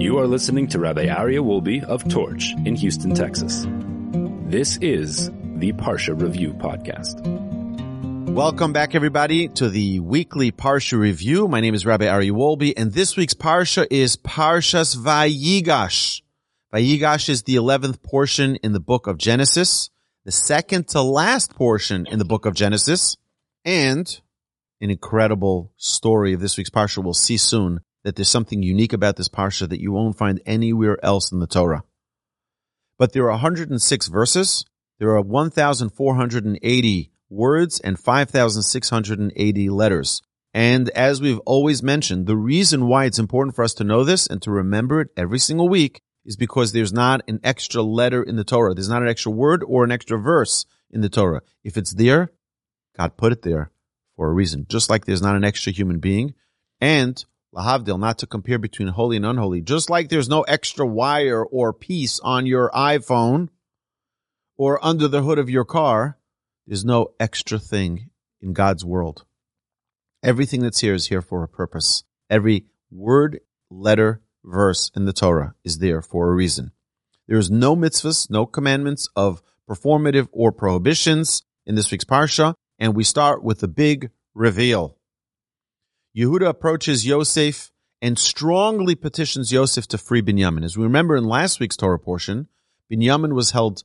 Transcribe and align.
You 0.00 0.16
are 0.16 0.26
listening 0.26 0.66
to 0.68 0.78
Rabbi 0.78 1.08
Aryeh 1.08 1.44
Wolbe 1.44 1.84
of 1.84 2.08
Torch 2.08 2.54
in 2.64 2.74
Houston, 2.74 3.14
Texas. 3.14 3.66
This 4.46 4.78
is 4.78 5.26
the 5.28 5.74
Parsha 5.74 6.18
Review 6.18 6.54
Podcast. 6.54 7.20
Welcome 8.30 8.72
back, 8.72 8.94
everybody, 8.94 9.48
to 9.48 9.68
the 9.68 10.00
weekly 10.00 10.52
Parsha 10.52 10.98
Review. 10.98 11.48
My 11.48 11.60
name 11.60 11.74
is 11.74 11.84
Rabbi 11.84 12.06
Aryeh 12.06 12.30
Wolbe, 12.30 12.72
and 12.78 12.94
this 12.94 13.14
week's 13.14 13.34
Parsha 13.34 13.86
is 13.90 14.16
Parshas 14.16 14.96
Vayigash. 14.96 16.22
Vayigash 16.72 17.28
is 17.28 17.42
the 17.42 17.56
11th 17.56 18.02
portion 18.02 18.56
in 18.56 18.72
the 18.72 18.80
book 18.80 19.06
of 19.06 19.18
Genesis, 19.18 19.90
the 20.24 20.32
second 20.32 20.88
to 20.88 21.02
last 21.02 21.54
portion 21.54 22.06
in 22.06 22.18
the 22.18 22.24
book 22.24 22.46
of 22.46 22.54
Genesis, 22.54 23.18
and 23.66 24.22
an 24.80 24.88
incredible 24.88 25.74
story 25.76 26.32
of 26.32 26.40
this 26.40 26.56
week's 26.56 26.70
Parsha. 26.70 27.04
We'll 27.04 27.12
see 27.12 27.36
soon 27.36 27.80
that 28.04 28.16
there's 28.16 28.28
something 28.28 28.62
unique 28.62 28.92
about 28.92 29.16
this 29.16 29.28
Parsha 29.28 29.68
that 29.68 29.80
you 29.80 29.92
won't 29.92 30.16
find 30.16 30.40
anywhere 30.46 30.98
else 31.04 31.32
in 31.32 31.38
the 31.38 31.46
Torah. 31.46 31.84
But 32.98 33.12
there 33.12 33.24
are 33.24 33.30
106 33.30 34.08
verses. 34.08 34.64
There 34.98 35.10
are 35.10 35.22
1,480 35.22 37.10
words 37.30 37.80
and 37.80 37.98
5,680 37.98 39.70
letters. 39.70 40.22
And 40.52 40.88
as 40.90 41.20
we've 41.20 41.38
always 41.40 41.82
mentioned, 41.82 42.26
the 42.26 42.36
reason 42.36 42.88
why 42.88 43.04
it's 43.04 43.18
important 43.18 43.54
for 43.54 43.64
us 43.64 43.74
to 43.74 43.84
know 43.84 44.04
this 44.04 44.26
and 44.26 44.42
to 44.42 44.50
remember 44.50 45.00
it 45.00 45.10
every 45.16 45.38
single 45.38 45.68
week 45.68 46.02
is 46.24 46.36
because 46.36 46.72
there's 46.72 46.92
not 46.92 47.22
an 47.28 47.40
extra 47.44 47.82
letter 47.82 48.22
in 48.22 48.36
the 48.36 48.44
Torah. 48.44 48.74
There's 48.74 48.88
not 48.88 49.02
an 49.02 49.08
extra 49.08 49.32
word 49.32 49.62
or 49.66 49.84
an 49.84 49.92
extra 49.92 50.18
verse 50.18 50.66
in 50.90 51.00
the 51.00 51.08
Torah. 51.08 51.42
If 51.62 51.76
it's 51.76 51.94
there, 51.94 52.32
God 52.98 53.16
put 53.16 53.32
it 53.32 53.42
there 53.42 53.70
for 54.16 54.28
a 54.28 54.32
reason. 54.32 54.66
Just 54.68 54.90
like 54.90 55.04
there's 55.04 55.22
not 55.22 55.36
an 55.36 55.44
extra 55.44 55.72
human 55.72 56.00
being. 56.00 56.34
And 56.80 57.24
Lahavdil, 57.54 57.98
not 57.98 58.18
to 58.18 58.26
compare 58.26 58.58
between 58.58 58.88
holy 58.88 59.16
and 59.16 59.26
unholy. 59.26 59.60
Just 59.60 59.90
like 59.90 60.08
there's 60.08 60.28
no 60.28 60.42
extra 60.42 60.86
wire 60.86 61.44
or 61.44 61.72
piece 61.72 62.20
on 62.20 62.46
your 62.46 62.70
iPhone 62.70 63.48
or 64.56 64.84
under 64.84 65.08
the 65.08 65.22
hood 65.22 65.38
of 65.38 65.50
your 65.50 65.64
car, 65.64 66.18
there's 66.66 66.84
no 66.84 67.12
extra 67.18 67.58
thing 67.58 68.10
in 68.40 68.52
God's 68.52 68.84
world. 68.84 69.24
Everything 70.22 70.60
that's 70.60 70.80
here 70.80 70.94
is 70.94 71.06
here 71.06 71.22
for 71.22 71.42
a 71.42 71.48
purpose. 71.48 72.04
Every 72.28 72.66
word, 72.90 73.40
letter, 73.70 74.20
verse 74.44 74.90
in 74.94 75.04
the 75.04 75.12
Torah 75.12 75.54
is 75.64 75.78
there 75.78 76.02
for 76.02 76.30
a 76.30 76.34
reason. 76.34 76.72
There 77.26 77.38
is 77.38 77.50
no 77.50 77.74
mitzvahs, 77.74 78.30
no 78.30 78.46
commandments 78.46 79.08
of 79.16 79.42
performative 79.68 80.28
or 80.32 80.52
prohibitions 80.52 81.42
in 81.66 81.74
this 81.74 81.90
week's 81.90 82.04
parsha, 82.04 82.54
and 82.78 82.94
we 82.94 83.04
start 83.04 83.42
with 83.42 83.60
the 83.60 83.68
big 83.68 84.10
reveal. 84.34 84.96
Yehuda 86.16 86.48
approaches 86.48 87.06
Yosef 87.06 87.70
and 88.02 88.18
strongly 88.18 88.96
petitions 88.96 89.52
Yosef 89.52 89.86
to 89.88 89.98
free 89.98 90.22
Binyamin. 90.22 90.64
As 90.64 90.76
we 90.76 90.82
remember 90.82 91.14
in 91.16 91.24
last 91.24 91.60
week's 91.60 91.76
Torah 91.76 91.98
portion, 91.98 92.48
Binyamin 92.90 93.32
was 93.32 93.52
held 93.52 93.84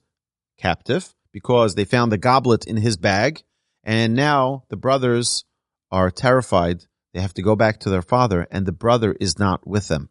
captive 0.57 1.13
because 1.31 1.75
they 1.75 1.85
found 1.85 2.11
the 2.11 2.17
goblet 2.17 2.65
in 2.65 2.77
his 2.77 2.97
bag, 2.97 3.43
and 3.83 4.15
now 4.15 4.63
the 4.69 4.77
brothers 4.77 5.43
are 5.91 6.09
terrified. 6.09 6.85
They 7.13 7.21
have 7.21 7.33
to 7.35 7.43
go 7.43 7.55
back 7.55 7.79
to 7.81 7.89
their 7.89 8.01
father, 8.01 8.47
and 8.49 8.65
the 8.65 8.71
brother 8.71 9.15
is 9.19 9.37
not 9.37 9.67
with 9.67 9.87
them. 9.87 10.09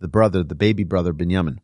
The 0.00 0.08
brother, 0.08 0.42
the 0.42 0.54
baby 0.54 0.84
brother, 0.84 1.14
Binyamin. 1.14 1.58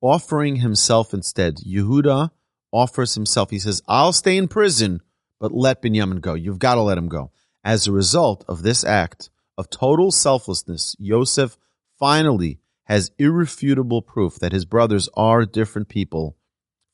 Offering 0.00 0.56
himself 0.56 1.12
instead, 1.12 1.56
Yehuda 1.56 2.30
offers 2.72 3.14
himself. 3.14 3.50
He 3.50 3.58
says, 3.58 3.82
I'll 3.86 4.14
stay 4.14 4.38
in 4.38 4.48
prison, 4.48 5.02
but 5.38 5.52
let 5.52 5.82
Binyamin 5.82 6.22
go. 6.22 6.32
You've 6.32 6.58
got 6.58 6.76
to 6.76 6.80
let 6.80 6.96
him 6.96 7.08
go. 7.08 7.30
As 7.62 7.86
a 7.86 7.92
result 7.92 8.44
of 8.48 8.62
this 8.62 8.84
act 8.84 9.30
of 9.58 9.68
total 9.68 10.10
selflessness, 10.10 10.96
Yosef 10.98 11.58
finally 11.98 12.60
has 12.84 13.12
irrefutable 13.18 14.02
proof 14.02 14.36
that 14.38 14.52
his 14.52 14.64
brothers 14.64 15.08
are 15.14 15.44
different 15.44 15.88
people 15.88 16.36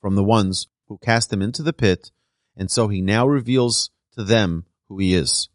from 0.01 0.17
the 0.17 0.25
ones 0.25 0.67
who 0.89 0.99
cast 0.99 1.33
him 1.33 1.41
into 1.41 1.63
the 1.63 1.73
pit, 1.73 2.11
and 2.57 2.71
so 2.71 2.89
he 2.89 3.01
now 3.01 3.27
reveals 3.27 3.91
to 4.15 4.25
them 4.25 4.67
who 4.89 4.99
he 4.99 5.15
is. 5.15 5.49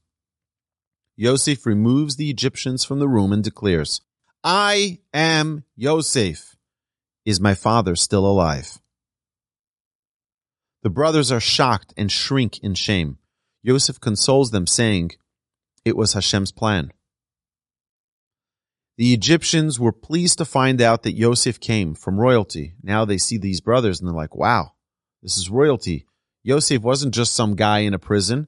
Yosef 1.16 1.66
removes 1.66 2.16
the 2.16 2.30
Egyptians 2.30 2.86
from 2.86 3.00
the 3.00 3.08
room 3.08 3.32
and 3.32 3.44
declares, 3.44 4.02
I 4.44 5.00
am 5.14 5.66
Yosef. 5.76 6.56
Is 7.26 7.40
my 7.40 7.54
father 7.54 7.96
still 7.96 8.26
alive? 8.26 8.80
The 10.82 10.90
brothers 10.90 11.32
are 11.32 11.40
shocked 11.40 11.94
and 11.96 12.12
shrink 12.12 12.58
in 12.64 12.74
shame. 12.74 13.20
Yosef 13.64 14.00
consoles 14.00 14.52
them, 14.52 14.68
saying, 14.68 15.12
It 15.86 15.96
was 15.96 16.14
Hashem's 16.14 16.52
plan. 16.52 16.92
The 18.98 19.14
Egyptians 19.14 19.80
were 19.80 19.92
pleased 19.92 20.38
to 20.38 20.46
find 20.46 20.80
out 20.80 21.02
that 21.04 21.16
Yosef 21.18 21.60
came 21.60 21.96
from 21.96 22.20
royalty. 22.20 22.76
Now 22.84 23.04
they 23.04 23.18
see 23.18 23.40
these 23.40 23.60
brothers 23.60 24.00
and 24.00 24.08
they're 24.08 24.16
like, 24.16 24.36
wow, 24.36 24.74
this 25.24 25.38
is 25.38 25.50
royalty. 25.50 26.06
Yosef 26.44 26.84
wasn't 26.84 27.14
just 27.14 27.34
some 27.34 27.56
guy 27.56 27.80
in 27.80 27.96
a 27.96 28.00
prison. 28.00 28.48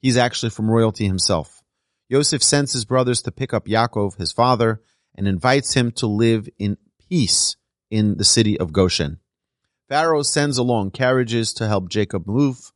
He's 0.00 0.16
actually 0.16 0.50
from 0.50 0.70
royalty 0.70 1.06
himself. 1.06 1.62
Yosef 2.08 2.40
sends 2.40 2.72
his 2.72 2.84
brothers 2.84 3.22
to 3.22 3.32
pick 3.32 3.52
up 3.52 3.66
Yaakov, 3.66 4.16
his 4.16 4.32
father, 4.32 4.80
and 5.16 5.26
invites 5.26 5.74
him 5.74 5.90
to 5.92 6.06
live 6.06 6.48
in 6.58 6.76
peace 7.08 7.56
in 7.90 8.16
the 8.16 8.24
city 8.24 8.58
of 8.60 8.72
Goshen. 8.72 9.18
Pharaoh 9.88 10.22
sends 10.22 10.56
along 10.56 10.92
carriages 10.92 11.52
to 11.54 11.66
help 11.66 11.88
Jacob 11.88 12.28
move. 12.28 12.72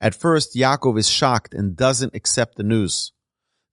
At 0.00 0.14
first, 0.14 0.54
Yaakov 0.54 0.98
is 0.98 1.08
shocked 1.08 1.54
and 1.54 1.76
doesn't 1.76 2.14
accept 2.14 2.56
the 2.56 2.62
news. 2.62 3.12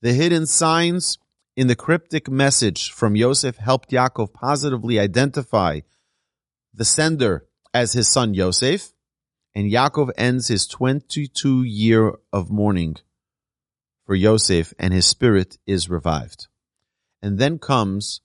The 0.02 0.14
hidden 0.14 0.46
signs 0.46 1.18
in 1.56 1.68
the 1.68 1.76
cryptic 1.76 2.30
message 2.30 2.92
from 2.92 3.16
Yosef 3.16 3.58
helped 3.58 3.92
Yaakov 3.92 4.34
positively 4.34 5.00
identify 5.00 5.81
the 6.74 6.86
sender 6.86 7.46
as 7.74 7.94
his 7.94 8.08
son 8.08 8.34
Yosef, 8.34 8.94
and 9.54 9.72
Yaakov 9.72 10.12
ends 10.18 10.48
his 10.48 10.68
22 10.68 11.64
year 11.64 12.14
of 12.31 12.50
mourning 12.50 12.96
for 14.06 14.16
Yosef, 14.16 14.74
and 14.80 14.94
his 14.94 15.06
spirit 15.06 15.58
is 15.66 15.90
revived. 15.90 16.48
And 17.22 17.38
then 17.38 17.60
comes 17.60 18.22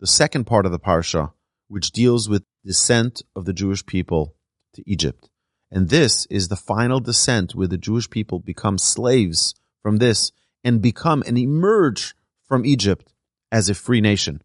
the 0.00 0.06
second 0.06 0.44
part 0.44 0.66
of 0.66 0.72
the 0.72 0.78
parsha, 0.78 1.32
which 1.68 1.90
deals 1.90 2.28
with 2.28 2.42
the 2.62 2.70
descent 2.70 3.22
of 3.36 3.44
the 3.44 3.52
Jewish 3.52 3.84
people 3.84 4.34
to 4.74 4.82
Egypt. 4.90 5.28
And 5.74 5.88
this 5.88 6.24
is 6.26 6.46
the 6.46 6.56
final 6.56 7.00
descent 7.00 7.56
where 7.56 7.66
the 7.66 7.76
Jewish 7.76 8.08
people 8.08 8.38
become 8.38 8.78
slaves 8.78 9.56
from 9.82 9.96
this 9.96 10.30
and 10.62 10.80
become 10.80 11.24
and 11.26 11.36
emerge 11.36 12.14
from 12.44 12.64
Egypt 12.64 13.12
as 13.50 13.68
a 13.68 13.74
free 13.74 14.00
nation 14.00 14.40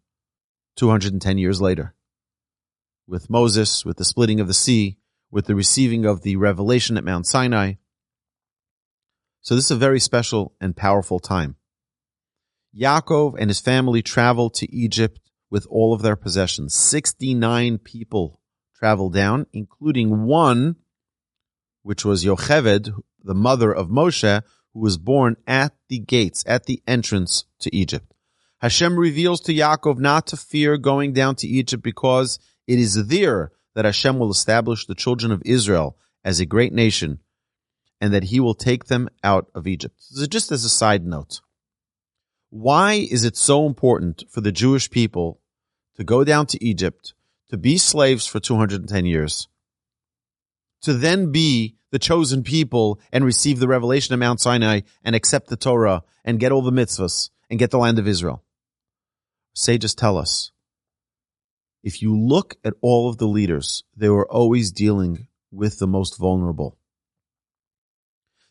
210 0.76 1.38
years 1.38 1.62
later. 1.62 1.94
With 3.08 3.30
Moses, 3.30 3.86
with 3.86 3.98
the 3.98 4.06
splitting 4.06 4.40
of 4.40 4.48
the 4.48 4.56
sea, 4.56 4.98
with 5.30 5.46
the 5.46 5.54
receiving 5.54 6.04
of 6.04 6.24
the 6.24 6.36
revelation 6.36 6.98
at 6.98 7.04
Mount 7.04 7.28
Sinai. 7.28 7.74
So 9.42 9.54
this 9.54 9.66
is 9.66 9.72
a 9.72 9.76
very 9.76 10.00
special 10.00 10.56
and 10.60 10.76
powerful 10.76 11.20
time. 11.20 11.58
Yaakov 12.76 13.36
and 13.38 13.52
his 13.52 13.60
family 13.60 14.02
traveled 14.02 14.56
to 14.56 14.76
Egypt 14.76 15.20
with 15.52 15.68
all 15.70 15.94
of 15.94 16.02
their 16.02 16.16
possessions. 16.16 16.74
69 16.74 17.78
people 17.78 18.40
traveled 18.74 19.14
down, 19.14 19.46
including 19.54 20.24
one, 20.24 20.78
which 21.84 22.06
was 22.06 22.26
Yocheved, 22.26 22.94
the 23.24 23.36
mother 23.36 23.72
of 23.72 23.88
Moshe, 23.88 24.42
who 24.74 24.80
was 24.80 24.98
born 24.98 25.36
at 25.48 25.74
the 25.88 26.00
gates, 26.00 26.44
at 26.48 26.66
the 26.66 26.82
entrance 26.88 27.46
to 27.60 27.76
Egypt. 27.76 28.14
Hashem 28.60 28.98
reveals 28.98 29.42
to 29.42 29.54
Yaakov 29.54 29.98
not 30.00 30.28
to 30.28 30.38
fear 30.38 30.78
going 30.78 31.14
down 31.14 31.36
to 31.36 31.48
Egypt 31.48 31.82
because 31.82 32.40
it 32.68 32.78
is 32.78 33.08
there 33.08 33.52
that 33.74 33.86
Hashem 33.86 34.20
will 34.20 34.32
establish 34.32 34.86
the 34.86 34.96
children 34.96 35.32
of 35.32 35.42
Israel 35.46 35.98
as 36.24 36.40
a 36.40 36.46
great 36.46 36.74
nation 36.74 37.20
and 38.02 38.14
that 38.14 38.26
he 38.26 38.40
will 38.40 38.54
take 38.54 38.86
them 38.86 39.10
out 39.24 39.50
of 39.56 39.68
Egypt. 39.68 39.96
So 40.00 40.26
just 40.26 40.52
as 40.52 40.66
a 40.66 40.70
side 40.70 41.06
note, 41.06 41.42
why 42.50 42.94
is 42.94 43.24
it 43.24 43.38
so 43.38 43.66
important 43.66 44.24
for 44.30 44.42
the 44.42 44.52
Jewish 44.52 44.90
people 44.90 45.40
to 45.96 46.04
go 46.04 46.24
down 46.24 46.46
to 46.48 46.64
Egypt, 46.64 47.14
to 47.50 47.58
be 47.58 47.78
slaves 47.78 48.26
for 48.26 48.40
210 48.40 49.06
years, 49.06 49.48
to 50.82 50.94
then 50.94 51.32
be 51.32 51.78
the 51.92 52.00
chosen 52.00 52.44
people 52.44 53.00
and 53.12 53.26
receive 53.26 53.60
the 53.60 53.68
revelation 53.68 54.14
of 54.14 54.20
Mount 54.20 54.40
Sinai 54.40 54.82
and 55.04 55.16
accept 55.16 55.48
the 55.48 55.58
Torah 55.58 56.04
and 56.24 56.40
get 56.40 56.52
all 56.52 56.62
the 56.62 56.72
mitzvahs 56.72 57.30
and 57.50 57.60
get 57.60 57.72
the 57.72 57.80
land 57.80 58.00
of 58.00 58.08
Israel? 58.08 58.44
Sages 59.54 59.96
tell 59.96 60.18
us 60.18 60.52
if 61.84 62.02
you 62.02 62.18
look 62.18 62.58
at 62.64 62.74
all 62.82 63.10
of 63.10 63.18
the 63.18 63.28
leaders, 63.28 63.84
they 63.96 64.10
were 64.10 64.30
always 64.30 64.72
dealing 64.72 65.28
with 65.52 65.80
the 65.80 65.88
most 65.88 66.18
vulnerable. 66.18 66.78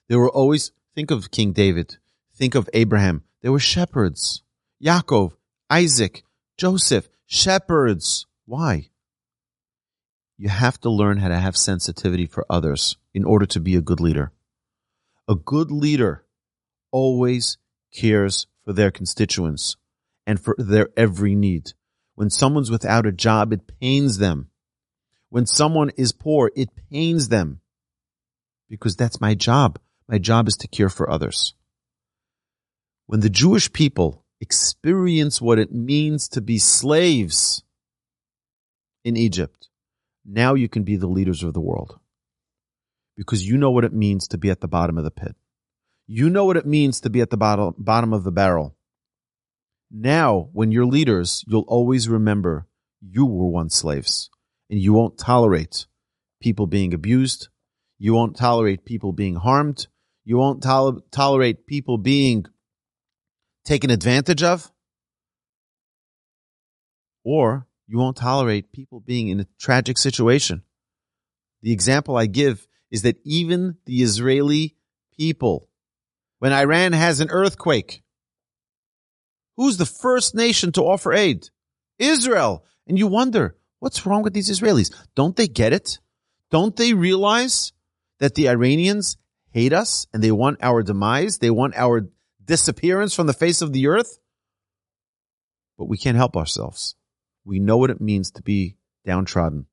They 0.09 0.17
were 0.17 0.31
always, 0.31 0.73
think 0.95 1.11
of 1.11 1.31
King 1.31 1.53
David, 1.53 1.99
think 2.35 2.55
of 2.55 2.69
Abraham. 2.73 3.25
They 3.43 3.51
were 3.51 3.59
shepherds. 3.59 4.43
Yaakov, 4.83 5.33
Isaac, 5.69 6.25
Joseph, 6.57 7.09
shepherds. 7.27 8.27
Why? 8.47 8.89
You 10.39 10.49
have 10.49 10.81
to 10.81 10.91
learn 10.91 11.19
how 11.19 11.29
to 11.29 11.37
have 11.37 11.57
sensitivity 11.57 12.27
for 12.27 12.47
others 12.49 12.97
in 13.19 13.25
order 13.25 13.47
to 13.47 13.59
be 13.59 13.75
a 13.75 13.81
good 13.81 13.99
leader. 13.99 14.31
A 15.27 15.35
good 15.35 15.73
leader 15.73 16.25
always 16.93 17.59
cares 17.93 18.47
for 18.65 18.73
their 18.73 18.93
constituents 18.93 19.77
and 20.25 20.39
for 20.39 20.55
their 20.57 20.89
every 20.97 21.35
need. 21.35 21.73
When 22.15 22.31
someone's 22.31 22.71
without 22.71 23.07
a 23.07 23.13
job, 23.27 23.53
it 23.53 23.81
pains 23.81 24.19
them. 24.19 24.51
When 25.31 25.47
someone 25.47 25.91
is 25.97 26.13
poor, 26.13 26.53
it 26.55 26.69
pains 26.93 27.29
them 27.29 27.61
because 28.71 28.95
that's 28.95 29.21
my 29.21 29.35
job. 29.35 29.81
My 30.07 30.19
job 30.19 30.47
is 30.47 30.57
to 30.59 30.69
care 30.69 30.89
for 30.89 31.11
others. 31.11 31.55
When 33.07 33.19
the 33.19 33.31
Jewish 33.31 33.73
people 33.73 34.25
experience 34.41 35.43
what 35.43 35.59
it 35.59 35.73
means 35.73 36.29
to 36.29 36.41
be 36.41 36.59
slaves 36.59 37.65
in 39.05 39.17
Egypt, 39.17 39.69
now 40.25 40.55
you 40.55 40.69
can 40.69 40.85
be 40.85 40.95
the 40.95 41.09
leaders 41.09 41.43
of 41.43 41.53
the 41.53 41.61
world 41.61 41.98
because 43.19 43.47
you 43.47 43.59
know 43.59 43.73
what 43.73 43.85
it 43.85 43.93
means 43.93 44.29
to 44.29 44.39
be 44.39 44.49
at 44.49 44.61
the 44.61 44.69
bottom 44.69 44.97
of 44.97 45.03
the 45.03 45.11
pit. 45.11 45.35
You 46.07 46.31
know 46.31 46.45
what 46.45 46.57
it 46.57 46.65
means 46.65 47.01
to 47.01 47.11
be 47.11 47.21
at 47.21 47.31
the 47.31 47.37
bottom, 47.37 47.75
bottom 47.77 48.13
of 48.13 48.23
the 48.23 48.31
barrel. 48.31 48.77
Now, 49.91 50.49
when 50.53 50.71
you're 50.71 50.87
leaders, 50.87 51.45
you'll 51.49 51.67
always 51.67 52.09
remember 52.09 52.69
you 53.01 53.27
were 53.27 53.49
once 53.49 53.75
slaves 53.75 54.31
and 54.71 54.79
you 54.79 54.93
won't 54.93 55.19
tolerate 55.19 55.87
people 56.41 56.69
being 56.69 56.95
abused. 56.95 57.49
You 57.99 58.15
won't 58.15 58.37
tolerate 58.37 58.85
people 58.85 59.13
being 59.13 59.35
harmed. 59.35 59.89
You 60.25 60.37
won't 60.37 60.63
tol- 60.63 61.01
tolerate 61.11 61.67
people 61.67 61.99
being 61.99 62.47
taken 63.65 63.91
advantage 63.91 64.45
of. 64.45 64.71
Or 67.25 67.67
you 67.89 67.99
won't 67.99 68.17
tolerate 68.17 68.71
people 68.71 69.01
being 69.01 69.27
in 69.27 69.41
a 69.41 69.47
tragic 69.59 69.99
situation. 69.99 70.63
The 71.63 71.73
example 71.73 72.17
I 72.17 72.27
give 72.27 72.68
is 72.91 73.03
that 73.03 73.21
even 73.25 73.77
the 73.85 74.03
Israeli 74.03 74.77
people, 75.17 75.69
when 76.39 76.53
Iran 76.53 76.93
has 76.93 77.21
an 77.21 77.31
earthquake, 77.31 78.03
Who's 79.59 79.77
the 79.77 79.87
first 79.87 80.37
nation 80.37 80.71
to 80.73 80.83
offer 80.83 81.13
aid? 81.13 81.51
Israel. 81.99 82.65
And 82.87 82.97
you 82.97 83.09
wonder, 83.09 83.57
what's 83.81 84.07
wrong 84.07 84.23
with 84.23 84.33
these 84.33 84.49
Israelis? 84.49 84.95
Don't 85.17 85.35
they 85.35 85.49
get 85.49 85.73
it? 85.73 85.99
Don't 86.49 86.77
they 86.77 86.95
realize 86.95 87.73
that 88.21 88.37
the 88.37 88.49
Iranians 88.49 89.17
hate 89.51 89.73
us 89.73 90.07
and 90.15 90.23
they 90.23 90.31
want 90.31 90.59
our 90.63 90.85
demise? 90.85 91.39
They 91.39 91.51
want 91.51 91.75
our 91.77 92.09
disappearance 92.43 93.15
from 93.15 93.27
the 93.27 93.33
face 93.33 93.61
of 93.61 93.73
the 93.73 93.89
earth? 93.89 94.21
But 95.77 95.89
we 95.89 95.99
can't 95.99 96.17
help 96.17 96.37
ourselves. 96.37 96.95
We 97.45 97.59
know 97.59 97.79
what 97.79 97.91
it 97.91 98.01
means 98.01 98.31
to 98.33 98.43
be 98.43 98.77
downtrodden. 99.05 99.67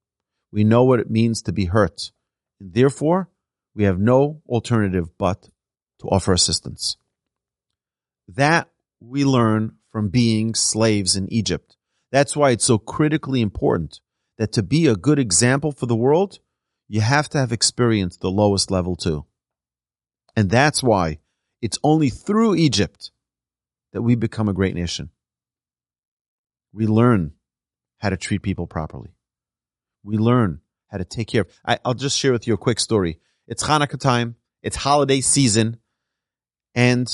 We 0.52 0.64
know 0.64 0.84
what 0.84 1.00
it 1.00 1.12
means 1.12 1.44
to 1.44 1.54
be 1.54 1.66
hurt. 1.66 2.12
Therefore, 2.60 3.30
we 3.74 3.84
have 3.84 4.00
no 4.00 4.42
alternative 4.48 5.10
but 5.18 5.50
to 6.00 6.08
offer 6.08 6.34
assistance. 6.34 6.98
That 8.28 8.70
we 9.00 9.26
learn 9.26 9.76
from 9.92 10.10
being 10.10 10.56
slaves 10.56 11.16
in 11.16 11.32
Egypt. 11.32 11.78
That's 12.12 12.36
why 12.36 12.52
it's 12.52 12.66
so 12.66 12.78
critically 12.78 13.42
important 13.42 14.00
that 14.38 14.52
to 14.54 14.64
be 14.64 14.88
a 14.88 14.96
good 14.96 15.20
example 15.20 15.72
for 15.72 15.86
the 15.86 15.96
world, 15.96 16.40
you 16.88 17.02
have 17.02 17.30
to 17.30 17.38
have 17.38 17.52
experienced 17.52 18.22
the 18.22 18.32
lowest 18.32 18.72
level 18.72 18.96
too. 18.96 19.26
And 20.36 20.50
that's 20.50 20.84
why 20.84 21.20
it's 21.62 21.80
only 21.84 22.10
through 22.10 22.56
Egypt 22.56 23.12
that 23.94 24.02
we 24.02 24.16
become 24.16 24.50
a 24.50 24.54
great 24.54 24.76
nation. 24.76 25.10
We 26.74 26.88
learn 26.88 27.34
how 28.00 28.10
to 28.10 28.18
treat 28.18 28.42
people 28.42 28.68
properly. 28.68 29.16
We 30.04 30.18
learn 30.18 30.60
how 30.96 31.00
to 31.00 31.06
take 31.06 31.28
care 31.28 31.42
of. 31.42 31.48
I, 31.66 31.78
will 31.86 31.94
just 31.94 32.18
share 32.18 32.32
with 32.32 32.48
you 32.48 32.54
a 32.54 32.58
quick 32.58 32.80
story. 32.80 33.20
It's 33.48 33.64
Hanukkah 33.64 34.00
time. 34.00 34.36
It's 34.64 34.78
holiday 34.78 35.20
season. 35.20 35.78
And 36.74 37.08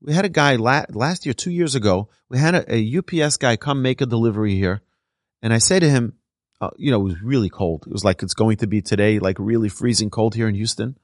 we 0.00 0.12
had 0.12 0.24
a 0.24 0.28
guy 0.28 0.56
la- 0.56 0.86
last 0.90 1.24
year, 1.24 1.32
two 1.32 1.52
years 1.52 1.76
ago, 1.76 2.08
we 2.28 2.38
had 2.38 2.54
a, 2.54 2.74
a, 2.74 2.98
UPS 2.98 3.36
guy 3.36 3.56
come 3.56 3.80
make 3.80 4.00
a 4.00 4.06
delivery 4.06 4.56
here. 4.56 4.82
And 5.40 5.52
I 5.52 5.58
say 5.58 5.78
to 5.78 5.88
him, 5.88 6.14
uh, 6.60 6.70
you 6.76 6.90
know, 6.90 7.00
it 7.00 7.04
was 7.04 7.22
really 7.22 7.48
cold. 7.48 7.84
It 7.86 7.92
was 7.92 8.04
like 8.04 8.22
it's 8.22 8.34
going 8.34 8.56
to 8.58 8.66
be 8.66 8.82
today, 8.82 9.18
like 9.20 9.36
really 9.38 9.68
freezing 9.68 10.10
cold 10.10 10.34
here 10.34 10.48
in 10.48 10.54
Houston. 10.56 10.98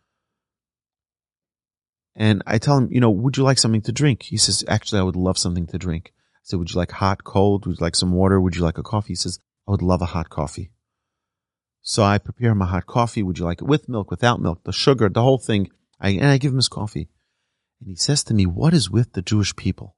And 2.17 2.43
I 2.47 2.59
tell 2.59 2.77
him, 2.77 2.89
you 2.91 3.01
know, 3.01 3.11
would 3.11 3.37
you 3.37 3.45
like 3.45 3.59
something 3.59 3.83
to 3.83 3.93
drink? 3.93 4.25
He 4.25 4.39
says, 4.39 4.65
actually, 4.67 5.01
I 5.01 5.05
would 5.05 5.17
love 5.17 5.39
something 5.39 5.69
to 5.69 5.79
drink. 5.79 6.13
I 6.35 6.41
said, 6.43 6.59
would 6.59 6.73
you 6.73 6.79
like 6.79 6.91
hot, 6.91 7.23
cold? 7.23 7.67
Would 7.67 7.79
you 7.79 7.85
like 7.85 7.95
some 7.95 8.13
water? 8.13 8.41
Would 8.41 8.57
you 8.57 8.63
like 8.63 8.79
a 8.79 8.83
coffee? 8.83 9.13
He 9.13 9.17
says, 9.17 9.39
I 9.69 9.71
would 9.71 9.83
love 9.83 10.03
a 10.03 10.07
hot 10.07 10.29
coffee. 10.29 10.71
So 11.89 12.03
I 12.03 12.19
prepare 12.19 12.51
him 12.51 12.61
a 12.61 12.67
hot 12.67 12.85
coffee. 12.85 13.23
Would 13.23 13.39
you 13.39 13.47
like 13.47 13.63
it 13.63 13.67
with 13.67 13.89
milk, 13.89 14.11
without 14.11 14.43
milk, 14.43 14.63
the 14.65 14.75
sugar, 14.75 15.09
the 15.09 15.23
whole 15.23 15.39
thing? 15.39 15.71
I, 15.99 16.11
and 16.11 16.27
I 16.27 16.37
give 16.37 16.53
him 16.53 16.59
his 16.59 16.69
coffee. 16.69 17.09
And 17.81 17.89
he 17.89 17.95
says 17.95 18.23
to 18.25 18.35
me, 18.35 18.45
What 18.45 18.75
is 18.75 18.91
with 18.91 19.15
the 19.15 19.23
Jewish 19.23 19.57
people? 19.57 19.97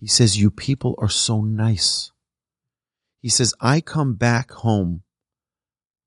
He 0.00 0.06
says, 0.06 0.40
You 0.40 0.50
people 0.50 0.94
are 0.96 1.10
so 1.10 1.42
nice. 1.42 2.12
He 3.20 3.28
says, 3.28 3.52
I 3.60 3.82
come 3.82 4.14
back 4.14 4.52
home 4.52 5.02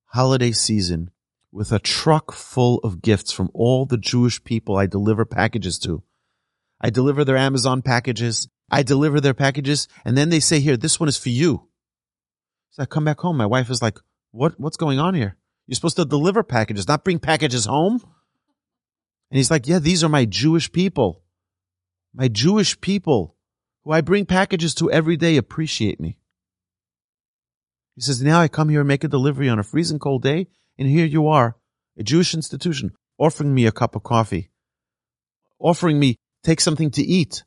holiday 0.05 0.53
season 0.53 1.11
with 1.51 1.71
a 1.71 1.77
truck 1.77 2.31
full 2.31 2.79
of 2.79 3.03
gifts 3.03 3.31
from 3.31 3.51
all 3.53 3.85
the 3.85 3.95
Jewish 3.95 4.43
people 4.43 4.75
I 4.75 4.87
deliver 4.87 5.23
packages 5.23 5.77
to. 5.79 6.01
I 6.81 6.89
deliver 6.89 7.23
their 7.23 7.37
Amazon 7.37 7.83
packages. 7.83 8.49
I 8.71 8.81
deliver 8.81 9.21
their 9.21 9.35
packages. 9.35 9.87
And 10.03 10.17
then 10.17 10.29
they 10.29 10.39
say, 10.39 10.59
Here, 10.59 10.77
this 10.77 10.99
one 10.99 11.09
is 11.09 11.17
for 11.17 11.29
you. 11.29 11.67
So 12.71 12.81
I 12.81 12.87
come 12.87 13.05
back 13.05 13.19
home. 13.19 13.37
My 13.37 13.45
wife 13.45 13.69
is 13.69 13.83
like, 13.83 13.99
What, 14.31 14.59
what's 14.59 14.77
going 14.77 14.99
on 14.99 15.13
here? 15.13 15.37
You're 15.67 15.75
supposed 15.75 15.97
to 15.97 16.05
deliver 16.05 16.43
packages, 16.43 16.87
not 16.87 17.03
bring 17.03 17.19
packages 17.19 17.65
home. 17.65 18.01
And 19.29 19.37
he's 19.37 19.51
like, 19.51 19.67
yeah, 19.67 19.79
these 19.79 20.03
are 20.03 20.09
my 20.09 20.25
Jewish 20.25 20.71
people. 20.71 21.23
My 22.13 22.27
Jewish 22.27 22.79
people 22.79 23.35
who 23.83 23.91
I 23.91 24.01
bring 24.01 24.25
packages 24.25 24.73
to 24.75 24.91
every 24.91 25.17
day 25.17 25.37
appreciate 25.37 25.99
me. 25.99 26.17
He 27.95 28.01
says, 28.01 28.21
now 28.21 28.39
I 28.39 28.47
come 28.47 28.69
here 28.69 28.81
and 28.81 28.87
make 28.87 29.03
a 29.03 29.07
delivery 29.07 29.49
on 29.49 29.59
a 29.59 29.63
freezing 29.63 29.99
cold 29.99 30.21
day, 30.21 30.47
and 30.77 30.87
here 30.87 31.05
you 31.05 31.27
are, 31.27 31.55
a 31.97 32.03
Jewish 32.03 32.33
institution, 32.33 32.91
offering 33.17 33.53
me 33.53 33.65
a 33.65 33.71
cup 33.71 33.95
of 33.95 34.03
coffee, 34.03 34.51
offering 35.59 35.99
me 35.99 36.17
take 36.43 36.61
something 36.61 36.91
to 36.91 37.01
eat. 37.01 37.43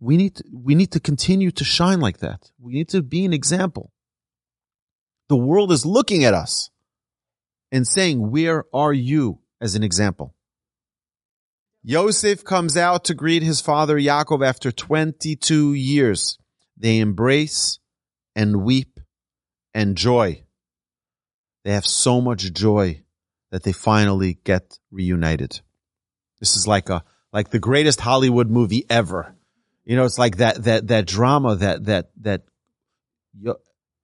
We 0.00 0.16
need 0.16 0.36
to, 0.36 0.44
we 0.52 0.74
need 0.74 0.92
to 0.92 1.00
continue 1.00 1.50
to 1.52 1.64
shine 1.64 2.00
like 2.00 2.18
that. 2.18 2.50
We 2.60 2.72
need 2.72 2.88
to 2.90 3.02
be 3.02 3.24
an 3.24 3.32
example. 3.32 3.91
The 5.32 5.38
world 5.38 5.72
is 5.72 5.86
looking 5.86 6.24
at 6.24 6.34
us 6.34 6.68
and 7.70 7.88
saying, 7.88 8.30
where 8.30 8.66
are 8.70 8.92
you 8.92 9.38
as 9.62 9.74
an 9.74 9.82
example? 9.82 10.34
Yosef 11.82 12.44
comes 12.44 12.76
out 12.76 13.04
to 13.04 13.14
greet 13.14 13.42
his 13.42 13.62
father 13.62 13.96
Yaakov 13.96 14.46
after 14.46 14.70
22 14.70 15.72
years. 15.72 16.36
They 16.76 16.98
embrace 16.98 17.78
and 18.36 18.62
weep 18.62 19.00
and 19.72 19.96
joy. 19.96 20.44
They 21.64 21.72
have 21.72 21.86
so 21.86 22.20
much 22.20 22.52
joy 22.52 23.02
that 23.52 23.62
they 23.62 23.72
finally 23.72 24.36
get 24.44 24.78
reunited. 24.90 25.62
This 26.40 26.56
is 26.58 26.66
like 26.66 26.90
a, 26.90 27.04
like 27.32 27.48
the 27.48 27.58
greatest 27.58 28.02
Hollywood 28.02 28.50
movie 28.50 28.84
ever. 28.90 29.34
You 29.86 29.96
know, 29.96 30.04
it's 30.04 30.18
like 30.18 30.36
that, 30.36 30.64
that, 30.64 30.88
that 30.88 31.06
drama 31.06 31.56
that, 31.56 31.86
that, 31.86 32.10
that 32.20 32.42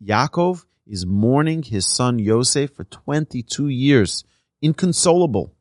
Yaakov 0.03 0.65
is 0.89 1.07
mourning 1.07 1.63
his 1.63 1.87
son 1.87 2.19
Yosef 2.19 2.75
for 2.75 2.85
22 2.85 3.69
years, 3.69 4.25
inconsolable. 4.63 5.55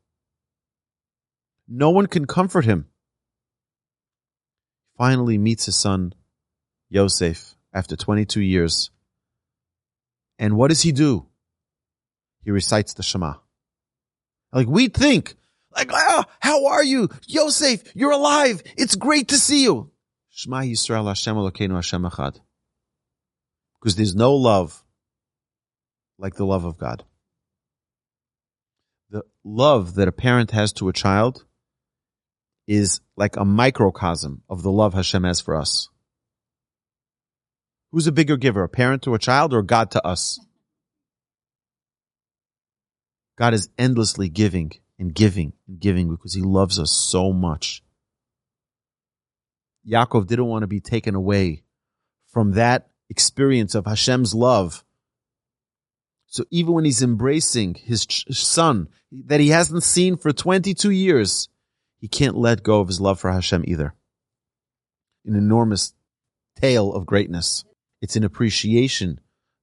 No 1.68 1.90
one 1.90 2.06
can 2.06 2.26
comfort 2.26 2.64
him. 2.64 2.86
Finally 4.96 5.38
meets 5.38 5.66
his 5.66 5.76
son, 5.76 6.14
Yosef, 6.88 7.54
after 7.72 7.94
22 7.94 8.40
years. 8.40 8.90
And 10.38 10.56
what 10.56 10.68
does 10.68 10.82
he 10.82 10.92
do? 10.92 11.26
He 12.42 12.50
recites 12.50 12.94
the 12.94 13.02
Shema. 13.02 13.34
Like 14.52 14.66
we 14.66 14.88
think, 14.88 15.34
like, 15.76 15.90
oh, 15.92 16.24
how 16.40 16.66
are 16.68 16.82
you? 16.82 17.10
Yosef, 17.26 17.94
you're 17.94 18.12
alive. 18.12 18.62
It's 18.76 18.94
great 18.94 19.28
to 19.28 19.36
see 19.36 19.64
you. 19.64 19.90
Shema 20.30 20.60
Yisrael 20.60 21.06
Hashem 21.06 21.36
Elokeinu 21.36 21.74
Hashem 21.74 22.02
Echad. 22.02 22.40
Because 23.78 23.94
there's 23.94 24.14
no 24.14 24.34
love 24.34 24.82
like 26.18 26.34
the 26.34 26.46
love 26.46 26.64
of 26.64 26.78
God. 26.78 27.04
The 29.10 29.22
love 29.44 29.94
that 29.94 30.08
a 30.08 30.12
parent 30.12 30.50
has 30.50 30.72
to 30.74 30.88
a 30.88 30.92
child 30.92 31.44
is 32.66 33.00
like 33.16 33.36
a 33.36 33.44
microcosm 33.44 34.42
of 34.48 34.62
the 34.62 34.70
love 34.70 34.92
Hashem 34.94 35.24
has 35.24 35.40
for 35.40 35.56
us. 35.56 35.88
Who's 37.92 38.06
a 38.06 38.12
bigger 38.12 38.36
giver, 38.36 38.62
a 38.62 38.68
parent 38.68 39.02
to 39.02 39.14
a 39.14 39.18
child 39.18 39.54
or 39.54 39.62
God 39.62 39.92
to 39.92 40.06
us? 40.06 40.38
God 43.38 43.54
is 43.54 43.70
endlessly 43.78 44.28
giving 44.28 44.72
and 44.98 45.14
giving 45.14 45.54
and 45.66 45.80
giving 45.80 46.10
because 46.10 46.34
he 46.34 46.42
loves 46.42 46.78
us 46.78 46.90
so 46.90 47.32
much. 47.32 47.82
Yaakov 49.88 50.26
didn't 50.26 50.46
want 50.46 50.64
to 50.64 50.66
be 50.66 50.80
taken 50.80 51.14
away 51.14 51.62
from 52.26 52.52
that 52.52 52.90
experience 53.08 53.74
of 53.74 53.86
Hashem's 53.86 54.34
love. 54.34 54.84
So 56.28 56.44
even 56.50 56.74
when 56.74 56.84
he's 56.84 57.02
embracing 57.02 57.74
his 57.74 58.06
son 58.30 58.88
that 59.10 59.40
he 59.40 59.48
hasn't 59.48 59.82
seen 59.82 60.16
for 60.16 60.30
22 60.32 60.90
years, 60.90 61.48
he 62.00 62.06
can't 62.06 62.36
let 62.36 62.62
go 62.62 62.80
of 62.80 62.88
his 62.88 63.00
love 63.00 63.18
for 63.18 63.32
Hashem 63.32 63.64
either. 63.66 63.94
An 65.24 65.34
enormous 65.34 65.94
tale 66.60 66.92
of 66.92 67.06
greatness. 67.06 67.64
It's 68.02 68.14
an 68.14 68.24
appreciation 68.24 69.20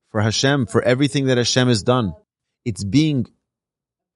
for 0.09 0.21
Hashem, 0.21 0.65
for 0.65 0.81
everything 0.81 1.27
that 1.27 1.37
Hashem 1.37 1.67
has 1.67 1.83
done. 1.83 2.13
It's 2.65 2.83
being 2.83 3.27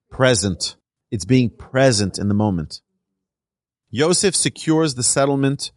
present. 0.10 0.75
It's 1.12 1.25
being 1.25 1.51
present 1.51 2.18
in 2.18 2.29
the 2.29 2.34
moment. 2.34 2.82
Yosef 3.91 4.36
secures 4.36 4.96
the 4.96 5.03
settlement 5.03 5.72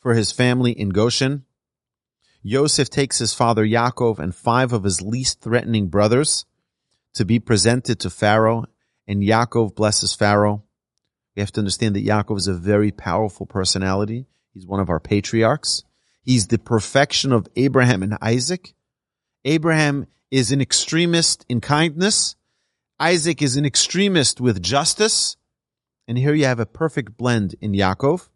for 0.00 0.14
his 0.14 0.32
family 0.32 0.72
in 0.72 0.90
Goshen. 0.90 1.44
Yosef 2.42 2.88
takes 2.88 3.18
his 3.18 3.34
father 3.34 3.64
Yaakov 3.64 4.18
and 4.18 4.34
five 4.34 4.72
of 4.72 4.84
his 4.84 5.02
least 5.02 5.40
threatening 5.40 5.88
brothers 5.88 6.46
to 7.14 7.24
be 7.24 7.38
presented 7.38 8.00
to 8.00 8.10
Pharaoh, 8.10 8.66
and 9.06 9.22
Yaakov 9.22 9.74
blesses 9.74 10.14
Pharaoh. 10.14 10.62
We 11.34 11.40
have 11.40 11.52
to 11.52 11.60
understand 11.60 11.96
that 11.96 12.06
Yaakov 12.06 12.38
is 12.38 12.46
a 12.46 12.54
very 12.54 12.92
powerful 12.92 13.46
personality. 13.46 14.26
He's 14.54 14.66
one 14.66 14.80
of 14.80 14.88
our 14.88 15.00
patriarchs. 15.00 15.84
He's 16.22 16.46
the 16.46 16.58
perfection 16.58 17.32
of 17.32 17.48
Abraham 17.56 18.02
and 18.02 18.16
Isaac. 18.22 18.74
Abraham 19.44 20.06
is 20.30 20.52
an 20.52 20.60
extremist 20.60 21.44
in 21.48 21.60
kindness. 21.60 22.36
Isaac 22.98 23.42
is 23.42 23.56
an 23.56 23.64
extremist 23.64 24.40
with 24.40 24.62
justice. 24.62 25.36
And 26.06 26.18
here 26.18 26.34
you 26.34 26.44
have 26.44 26.60
a 26.60 26.66
perfect 26.66 27.16
blend 27.16 27.54
in 27.60 27.72
Yaakov. 27.72 28.28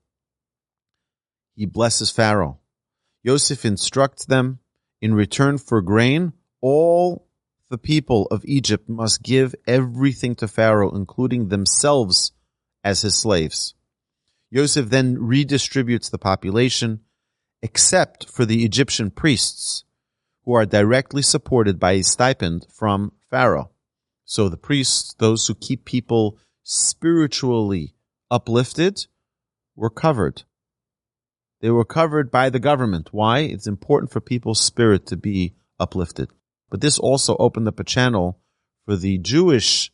He 1.55 1.67
blesses 1.67 2.11
Pharaoh. 2.11 2.59
Yosef 3.25 3.65
instructs 3.65 4.27
them 4.27 4.59
in 5.01 5.15
return 5.15 5.57
for 5.57 5.81
grain, 5.81 6.35
all 6.61 7.27
the 7.71 7.79
people 7.79 8.27
of 8.31 8.45
Egypt 8.45 8.87
must 8.87 9.23
give 9.23 9.55
everything 9.67 10.35
to 10.35 10.47
Pharaoh, 10.47 10.95
including 10.95 11.49
themselves 11.49 12.33
as 12.85 13.01
his 13.01 13.17
slaves. 13.17 13.75
Yosef 14.51 14.91
then 14.91 15.17
redistributes 15.17 16.11
the 16.11 16.19
population, 16.19 17.01
except 17.63 18.29
for 18.29 18.45
the 18.45 18.63
Egyptian 18.63 19.11
priests, 19.11 19.85
who 20.45 20.53
are 20.53 20.67
directly 20.67 21.23
supported 21.23 21.81
by 21.81 21.93
a 21.93 22.03
stipend 22.03 22.67
from 22.71 23.11
Pharaoh. 23.31 23.71
So 24.27 24.51
the 24.51 24.59
priests, 24.59 25.15
those 25.15 25.47
who 25.47 25.55
keep 25.55 25.87
people 25.87 26.39
spiritually 26.63 27.95
uplifted, 28.31 29.07
were 29.75 29.91
covered. 29.91 30.43
They 31.65 31.71
were 31.71 31.87
covered 31.87 32.31
by 32.31 32.51
the 32.51 32.59
government. 32.59 33.09
Why? 33.11 33.39
It's 33.39 33.67
important 33.67 34.13
for 34.13 34.21
people's 34.21 34.61
spirit 34.61 35.07
to 35.07 35.17
be 35.17 35.55
uplifted. 35.81 36.29
But 36.69 36.83
this 36.83 36.99
also 36.99 37.39
opened 37.39 37.69
up 37.69 37.81
a 37.81 37.85
channel 37.85 38.39
for 38.85 38.97
the 38.97 39.17
Jewish 39.17 39.91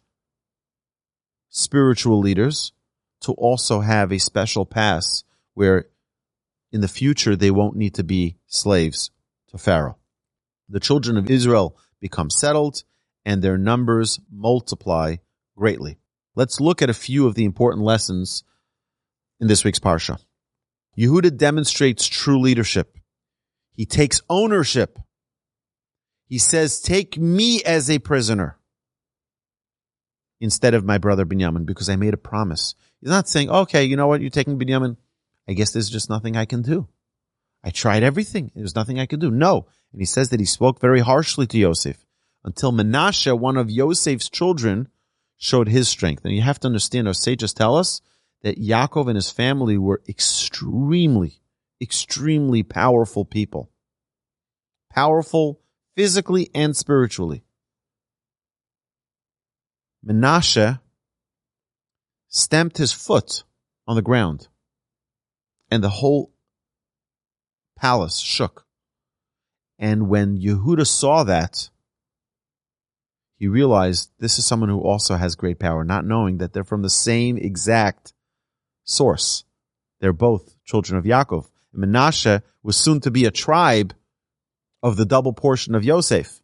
spiritual 1.48 2.18
leaders 2.18 2.72
to 3.20 3.34
also 3.34 3.82
have 3.82 4.10
a 4.10 4.18
special 4.18 4.66
pass 4.66 5.22
where 5.54 5.86
in 6.72 6.80
the 6.80 6.88
future 6.88 7.36
they 7.36 7.52
won't 7.52 7.76
need 7.76 7.94
to 7.94 8.02
be 8.02 8.36
slaves 8.48 9.12
to 9.50 9.56
Pharaoh. 9.56 9.96
The 10.68 10.80
children 10.80 11.16
of 11.16 11.30
Israel 11.30 11.78
become 12.00 12.30
settled 12.30 12.82
and 13.24 13.42
their 13.42 13.56
numbers 13.56 14.18
multiply 14.28 15.18
greatly. 15.56 15.98
Let's 16.34 16.60
look 16.60 16.82
at 16.82 16.90
a 16.90 16.94
few 16.94 17.28
of 17.28 17.36
the 17.36 17.44
important 17.44 17.84
lessons 17.84 18.42
in 19.38 19.46
this 19.46 19.62
week's 19.62 19.78
Parsha. 19.78 20.18
Yehuda 20.98 21.36
demonstrates 21.36 22.06
true 22.06 22.40
leadership. 22.40 22.96
He 23.74 23.86
takes 23.86 24.20
ownership. 24.28 24.98
He 26.26 26.38
says, 26.38 26.80
take 26.80 27.16
me 27.16 27.62
as 27.62 27.90
a 27.90 27.98
prisoner 27.98 28.58
instead 30.40 30.74
of 30.74 30.84
my 30.84 30.98
brother 30.98 31.24
Binyamin 31.26 31.66
because 31.66 31.88
I 31.88 31.96
made 31.96 32.14
a 32.14 32.18
promise. 32.18 32.74
He's 33.00 33.10
not 33.10 33.28
saying, 33.28 33.50
okay, 33.50 33.84
you 33.84 33.96
know 33.96 34.06
what? 34.06 34.20
You're 34.20 34.30
taking 34.30 34.58
Binyamin. 34.58 34.96
I 35.48 35.54
guess 35.54 35.72
there's 35.72 35.90
just 35.90 36.10
nothing 36.10 36.36
I 36.36 36.44
can 36.44 36.62
do. 36.62 36.88
I 37.64 37.70
tried 37.70 38.02
everything. 38.02 38.50
There's 38.54 38.76
nothing 38.76 38.98
I 38.98 39.06
could 39.06 39.20
do. 39.20 39.30
No. 39.30 39.66
And 39.92 40.00
he 40.00 40.06
says 40.06 40.30
that 40.30 40.40
he 40.40 40.46
spoke 40.46 40.80
very 40.80 41.00
harshly 41.00 41.46
to 41.48 41.58
Yosef 41.58 42.06
until 42.44 42.72
Menashe, 42.72 43.38
one 43.38 43.56
of 43.56 43.70
Yosef's 43.70 44.28
children, 44.28 44.88
showed 45.36 45.68
his 45.68 45.88
strength. 45.88 46.24
And 46.24 46.34
you 46.34 46.42
have 46.42 46.60
to 46.60 46.68
understand, 46.68 47.08
our 47.08 47.14
sages 47.14 47.52
tell 47.52 47.76
us 47.76 48.00
that 48.42 48.60
Yaakov 48.60 49.06
and 49.06 49.16
his 49.16 49.30
family 49.30 49.76
were 49.76 50.02
extremely, 50.08 51.40
extremely 51.80 52.62
powerful 52.62 53.24
people. 53.24 53.70
Powerful 54.90 55.60
physically 55.94 56.50
and 56.54 56.76
spiritually. 56.76 57.44
Menashe 60.04 60.80
stamped 62.28 62.78
his 62.78 62.92
foot 62.92 63.44
on 63.86 63.96
the 63.96 64.02
ground 64.02 64.48
and 65.70 65.84
the 65.84 65.90
whole 65.90 66.32
palace 67.76 68.18
shook. 68.18 68.66
And 69.78 70.08
when 70.08 70.38
Yehuda 70.38 70.86
saw 70.86 71.24
that, 71.24 71.70
he 73.36 73.48
realized 73.48 74.10
this 74.18 74.38
is 74.38 74.46
someone 74.46 74.68
who 74.68 74.80
also 74.80 75.16
has 75.16 75.34
great 75.34 75.58
power, 75.58 75.82
not 75.84 76.04
knowing 76.04 76.38
that 76.38 76.52
they're 76.52 76.64
from 76.64 76.82
the 76.82 76.90
same 76.90 77.38
exact 77.38 78.12
source. 78.84 79.44
They're 80.00 80.12
both 80.12 80.56
children 80.64 80.98
of 80.98 81.04
Yaakov. 81.04 81.48
And 81.72 81.84
Menashe 81.84 82.42
was 82.62 82.76
soon 82.76 83.00
to 83.00 83.10
be 83.10 83.24
a 83.24 83.30
tribe 83.30 83.94
of 84.82 84.96
the 84.96 85.04
double 85.04 85.32
portion 85.32 85.74
of 85.74 85.84
Yosef. 85.84 86.40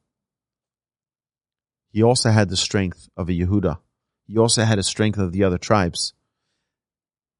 He 1.91 2.03
also 2.03 2.31
had 2.31 2.49
the 2.49 2.57
strength 2.57 3.09
of 3.17 3.29
a 3.29 3.33
Yehuda. 3.33 3.79
He 4.27 4.39
also 4.39 4.65
had 4.65 4.79
the 4.79 4.83
strength 4.83 5.19
of 5.19 5.33
the 5.33 5.45
other 5.45 5.59
tribes. 5.59 6.13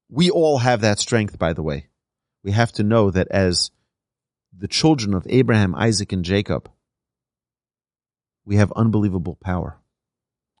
We 0.09 0.29
all 0.29 0.59
have 0.59 0.81
that 0.81 0.99
strength, 0.99 1.37
by 1.37 1.53
the 1.53 1.61
way. 1.61 1.87
We 2.43 2.51
have 2.51 2.71
to 2.73 2.83
know 2.83 3.11
that 3.11 3.27
as 3.29 3.71
the 4.57 4.67
children 4.67 5.13
of 5.13 5.27
Abraham, 5.29 5.75
Isaac, 5.75 6.11
and 6.13 6.23
Jacob, 6.23 6.71
we 8.45 8.55
have 8.55 8.71
unbelievable 8.75 9.37
power. 9.41 9.79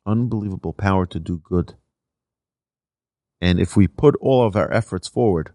Unbelievable 0.05 0.73
power 0.73 1.05
to 1.07 1.19
do 1.19 1.37
good. 1.37 1.75
And 3.39 3.59
if 3.59 3.75
we 3.75 3.87
put 3.87 4.15
all 4.19 4.45
of 4.45 4.55
our 4.55 4.71
efforts 4.71 5.07
forward 5.07 5.51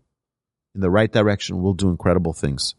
in 0.74 0.80
the 0.80 0.90
right 0.90 1.12
direction, 1.12 1.62
we'll 1.62 1.74
do 1.74 1.88
incredible 1.88 2.32
things. 2.32 2.74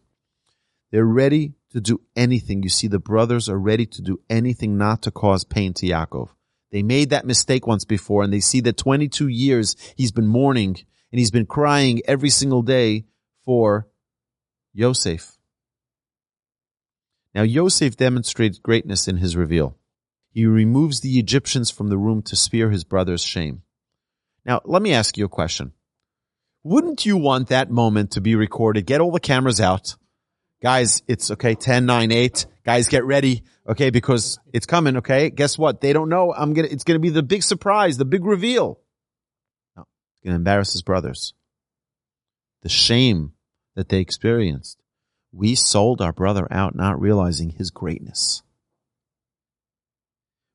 They're 0.91 1.05
ready 1.05 1.53
to 1.71 1.81
do 1.81 2.01
anything. 2.15 2.63
You 2.63 2.69
see, 2.69 2.87
the 2.87 2.99
brothers 2.99 3.49
are 3.49 3.57
ready 3.57 3.85
to 3.87 4.01
do 4.01 4.21
anything 4.29 4.77
not 4.77 5.01
to 5.03 5.11
cause 5.11 5.43
pain 5.43 5.73
to 5.73 5.87
Yaakov. 5.87 6.29
They 6.71 6.83
made 6.83 7.09
that 7.09 7.25
mistake 7.25 7.67
once 7.67 7.85
before 7.85 8.23
and 8.23 8.33
they 8.33 8.39
see 8.39 8.61
that 8.61 8.77
22 8.77 9.27
years 9.27 9.75
he's 9.95 10.11
been 10.11 10.27
mourning 10.27 10.75
and 11.11 11.19
he's 11.19 11.31
been 11.31 11.45
crying 11.45 12.01
every 12.07 12.29
single 12.29 12.63
day 12.63 13.05
for 13.45 13.87
Yosef. 14.73 15.37
Now, 17.35 17.43
Yosef 17.43 17.97
demonstrates 17.97 18.59
greatness 18.59 19.07
in 19.07 19.17
his 19.17 19.35
reveal. 19.35 19.77
He 20.31 20.45
removes 20.45 21.01
the 21.01 21.19
Egyptians 21.19 21.69
from 21.69 21.89
the 21.89 21.97
room 21.97 22.21
to 22.23 22.35
spare 22.35 22.71
his 22.71 22.83
brother's 22.83 23.23
shame. 23.23 23.63
Now, 24.45 24.61
let 24.65 24.81
me 24.81 24.93
ask 24.93 25.17
you 25.17 25.25
a 25.25 25.29
question. 25.29 25.73
Wouldn't 26.63 27.05
you 27.05 27.17
want 27.17 27.49
that 27.49 27.69
moment 27.69 28.11
to 28.11 28.21
be 28.21 28.35
recorded? 28.35 28.85
Get 28.85 29.01
all 29.01 29.11
the 29.11 29.19
cameras 29.19 29.59
out. 29.59 29.95
Guys, 30.61 31.03
it's 31.07 31.29
okay, 31.31 31.55
10, 31.55 31.85
9, 31.85 32.11
8. 32.11 32.45
Guys, 32.65 32.87
get 32.87 33.03
ready. 33.03 33.43
Okay, 33.67 33.89
because 33.89 34.39
it's 34.53 34.65
coming. 34.65 34.97
Okay. 34.97 35.29
Guess 35.29 35.57
what? 35.57 35.81
They 35.81 35.91
don't 35.91 36.09
know. 36.09 36.33
I'm 36.33 36.53
going 36.53 36.67
to, 36.67 36.73
it's 36.73 36.85
going 36.85 36.95
to 36.95 37.01
be 37.01 37.09
the 37.09 37.23
big 37.23 37.43
surprise, 37.43 37.97
the 37.97 38.05
big 38.05 38.25
reveal. 38.25 38.79
No, 39.75 39.83
it's 40.13 40.21
going 40.23 40.31
to 40.31 40.37
embarrass 40.37 40.71
his 40.71 40.81
brothers. 40.81 41.33
The 42.61 42.69
shame 42.69 43.33
that 43.75 43.89
they 43.89 43.99
experienced. 43.99 44.81
We 45.33 45.55
sold 45.55 46.01
our 46.01 46.13
brother 46.13 46.47
out 46.51 46.75
not 46.75 46.99
realizing 47.01 47.49
his 47.49 47.71
greatness. 47.71 48.43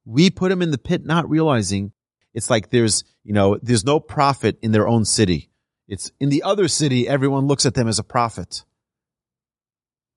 We 0.04 0.30
put 0.30 0.52
him 0.52 0.62
in 0.62 0.70
the 0.70 0.78
pit 0.78 1.04
not 1.04 1.28
realizing 1.28 1.92
it's 2.38 2.48
like 2.48 2.70
there's, 2.70 3.02
you 3.24 3.32
know, 3.32 3.58
there's 3.60 3.84
no 3.84 3.98
prophet 3.98 4.58
in 4.62 4.70
their 4.70 4.86
own 4.86 5.04
city. 5.04 5.50
It's 5.88 6.12
in 6.20 6.28
the 6.28 6.44
other 6.44 6.68
city, 6.68 7.08
everyone 7.08 7.48
looks 7.48 7.66
at 7.66 7.74
them 7.74 7.88
as 7.88 7.98
a 7.98 8.04
prophet. 8.04 8.64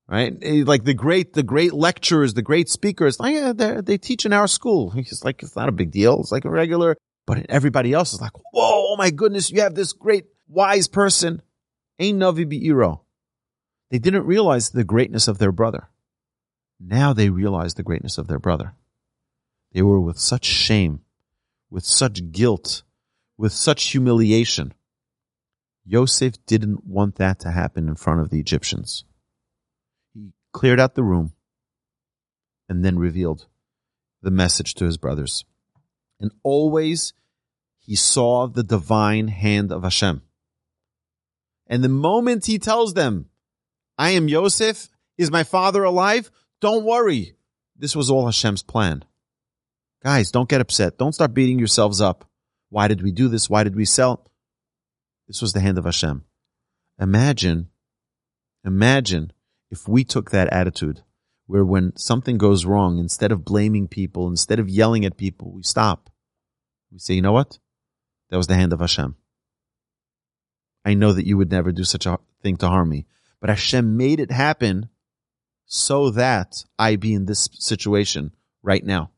Right? 0.08 0.38
Eh, 0.40 0.64
like 0.64 0.84
the 0.84 0.94
great, 0.94 1.34
the 1.34 1.42
great 1.42 1.74
lecturers, 1.74 2.36
the 2.36 2.44
great 2.44 2.70
speakers, 2.70 3.20
like, 3.20 3.34
yeah, 3.34 3.82
they 3.82 3.98
teach 3.98 4.24
in 4.28 4.34
our 4.34 4.48
school. 4.48 4.94
It's 4.96 5.24
like, 5.24 5.42
it's 5.42 5.56
not 5.56 5.68
a 5.68 5.72
big 5.72 5.90
deal. 5.90 6.20
It's 6.20 6.32
like 6.32 6.46
a 6.46 6.52
regular, 6.52 6.96
but 7.26 7.48
everybody 7.50 7.92
else 7.92 8.14
is 8.14 8.22
like, 8.22 8.38
whoa, 8.38 8.92
oh 8.92 8.96
my 8.98 9.10
goodness, 9.10 9.50
you 9.50 9.62
have 9.62 9.74
this 9.74 9.92
great 9.92 10.26
wise 10.48 10.88
person. 10.88 11.42
Ein 12.00 12.20
Navi. 12.20 13.00
They 13.90 13.98
didn't 13.98 14.28
realize 14.28 14.70
the 14.70 14.84
greatness 14.84 15.28
of 15.28 15.40
their 15.40 15.52
brother. 15.52 15.90
Now 16.80 17.14
they 17.14 17.30
realize 17.30 17.74
the 17.74 17.84
greatness 17.84 18.20
of 18.20 18.28
their 18.28 18.40
brother. 18.40 18.76
They 19.72 19.82
were 19.82 20.00
with 20.00 20.20
such 20.20 20.46
shame 20.46 21.02
with 21.72 21.86
such 21.86 22.32
guilt, 22.32 22.84
with 23.38 23.54
such 23.54 23.92
humiliation. 23.92 24.74
Yosef 25.86 26.34
didn't 26.46 26.86
want 26.86 27.16
that 27.16 27.40
to 27.40 27.50
happen 27.50 27.88
in 27.88 27.96
front 27.96 28.20
of 28.20 28.30
the 28.30 28.40
Egyptians. 28.40 29.06
He 30.14 30.34
cleared 30.52 30.80
out 30.80 30.94
the 30.94 31.04
room 31.04 31.34
and 32.70 32.86
then 32.86 33.00
revealed 33.00 33.48
the 34.22 34.30
message 34.30 34.76
to 34.76 34.86
his 34.86 34.98
brothers. 34.98 35.46
And 36.20 36.32
always 36.44 37.14
he 37.80 37.96
saw 37.96 38.48
the 38.48 38.64
divine 38.64 39.30
hand 39.30 39.72
of 39.72 39.84
Hashem. 39.84 40.22
And 41.66 41.84
the 41.84 41.90
moment 41.90 42.46
he 42.46 42.60
tells 42.60 42.94
them, 42.94 43.28
I 43.98 44.12
am 44.12 44.28
Yosef, 44.28 44.90
Is 45.18 45.32
my 45.32 45.44
father 45.44 45.84
alive? 45.84 46.32
Don't 46.60 46.86
worry. 46.86 47.36
This 47.76 47.96
was 47.96 48.10
all 48.10 48.26
Hashem's 48.26 48.64
plan. 48.64 49.04
Guys, 50.04 50.32
don't 50.32 50.50
get 50.50 50.62
upset. 50.62 50.98
Don't 50.98 51.14
start 51.14 51.34
beating 51.34 51.60
yourselves 51.60 52.02
up. 52.02 52.28
Why 52.70 52.88
did 52.88 53.04
we 53.04 53.12
do 53.12 53.28
this? 53.28 53.50
Why 53.50 53.64
did 53.64 53.76
we 53.76 53.86
sell? 53.86 54.28
This 55.28 55.42
was 55.42 55.54
the 55.54 55.60
hand 55.60 55.78
of 55.78 55.86
Hashem. 55.86 56.26
Imagine, 57.00 57.70
imagine 58.66 59.32
if 59.70 59.88
we 59.88 60.04
took 60.04 60.32
that 60.32 60.52
attitude 60.52 61.02
where 61.46 61.66
when 61.66 61.96
something 61.98 62.38
goes 62.38 62.66
wrong, 62.66 62.98
instead 62.98 63.32
of 63.32 63.46
blaming 63.46 63.88
people, 63.88 64.28
instead 64.28 64.60
of 64.60 64.70
yelling 64.70 65.06
at 65.06 65.18
people, 65.18 65.52
we 65.52 65.64
stop. 65.64 66.10
We 66.92 67.00
say, 67.00 67.14
you 67.14 67.22
know 67.22 67.32
what? 67.32 67.60
That 68.30 68.38
was 68.38 68.48
the 68.48 68.56
hand 68.56 68.74
of 68.74 68.80
Hashem. 68.80 69.16
I 70.84 70.94
know 70.94 71.12
that 71.14 71.28
you 71.28 71.38
would 71.38 71.52
never 71.52 71.72
do 71.72 71.84
such 71.84 72.06
a 72.06 72.18
thing 72.42 72.58
to 72.58 72.68
harm 72.68 72.90
me, 72.90 73.06
but 73.40 73.50
Hashem 73.50 73.98
made 73.98 74.20
it 74.20 74.32
happen 74.32 74.90
so 75.66 76.10
that 76.12 76.66
I 76.80 76.96
be 76.96 77.14
in 77.14 77.26
this 77.26 77.50
situation 77.54 78.32
right 78.64 78.84
now. 78.84 79.12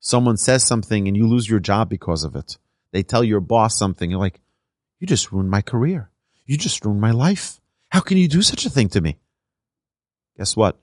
Someone 0.00 0.38
says 0.38 0.66
something 0.66 1.06
and 1.06 1.16
you 1.16 1.26
lose 1.26 1.48
your 1.48 1.60
job 1.60 1.88
because 1.88 2.24
of 2.24 2.34
it. 2.34 2.58
They 2.92 3.02
tell 3.02 3.22
your 3.22 3.40
boss 3.40 3.76
something. 3.76 4.10
You're 4.10 4.18
like, 4.18 4.40
you 4.98 5.06
just 5.06 5.30
ruined 5.30 5.50
my 5.50 5.60
career. 5.62 6.10
You 6.46 6.56
just 6.56 6.84
ruined 6.84 7.00
my 7.00 7.12
life. 7.12 7.60
How 7.90 8.00
can 8.00 8.16
you 8.16 8.26
do 8.26 8.42
such 8.42 8.66
a 8.66 8.70
thing 8.70 8.88
to 8.90 9.00
me? 9.00 9.18
Guess 10.36 10.56
what? 10.56 10.80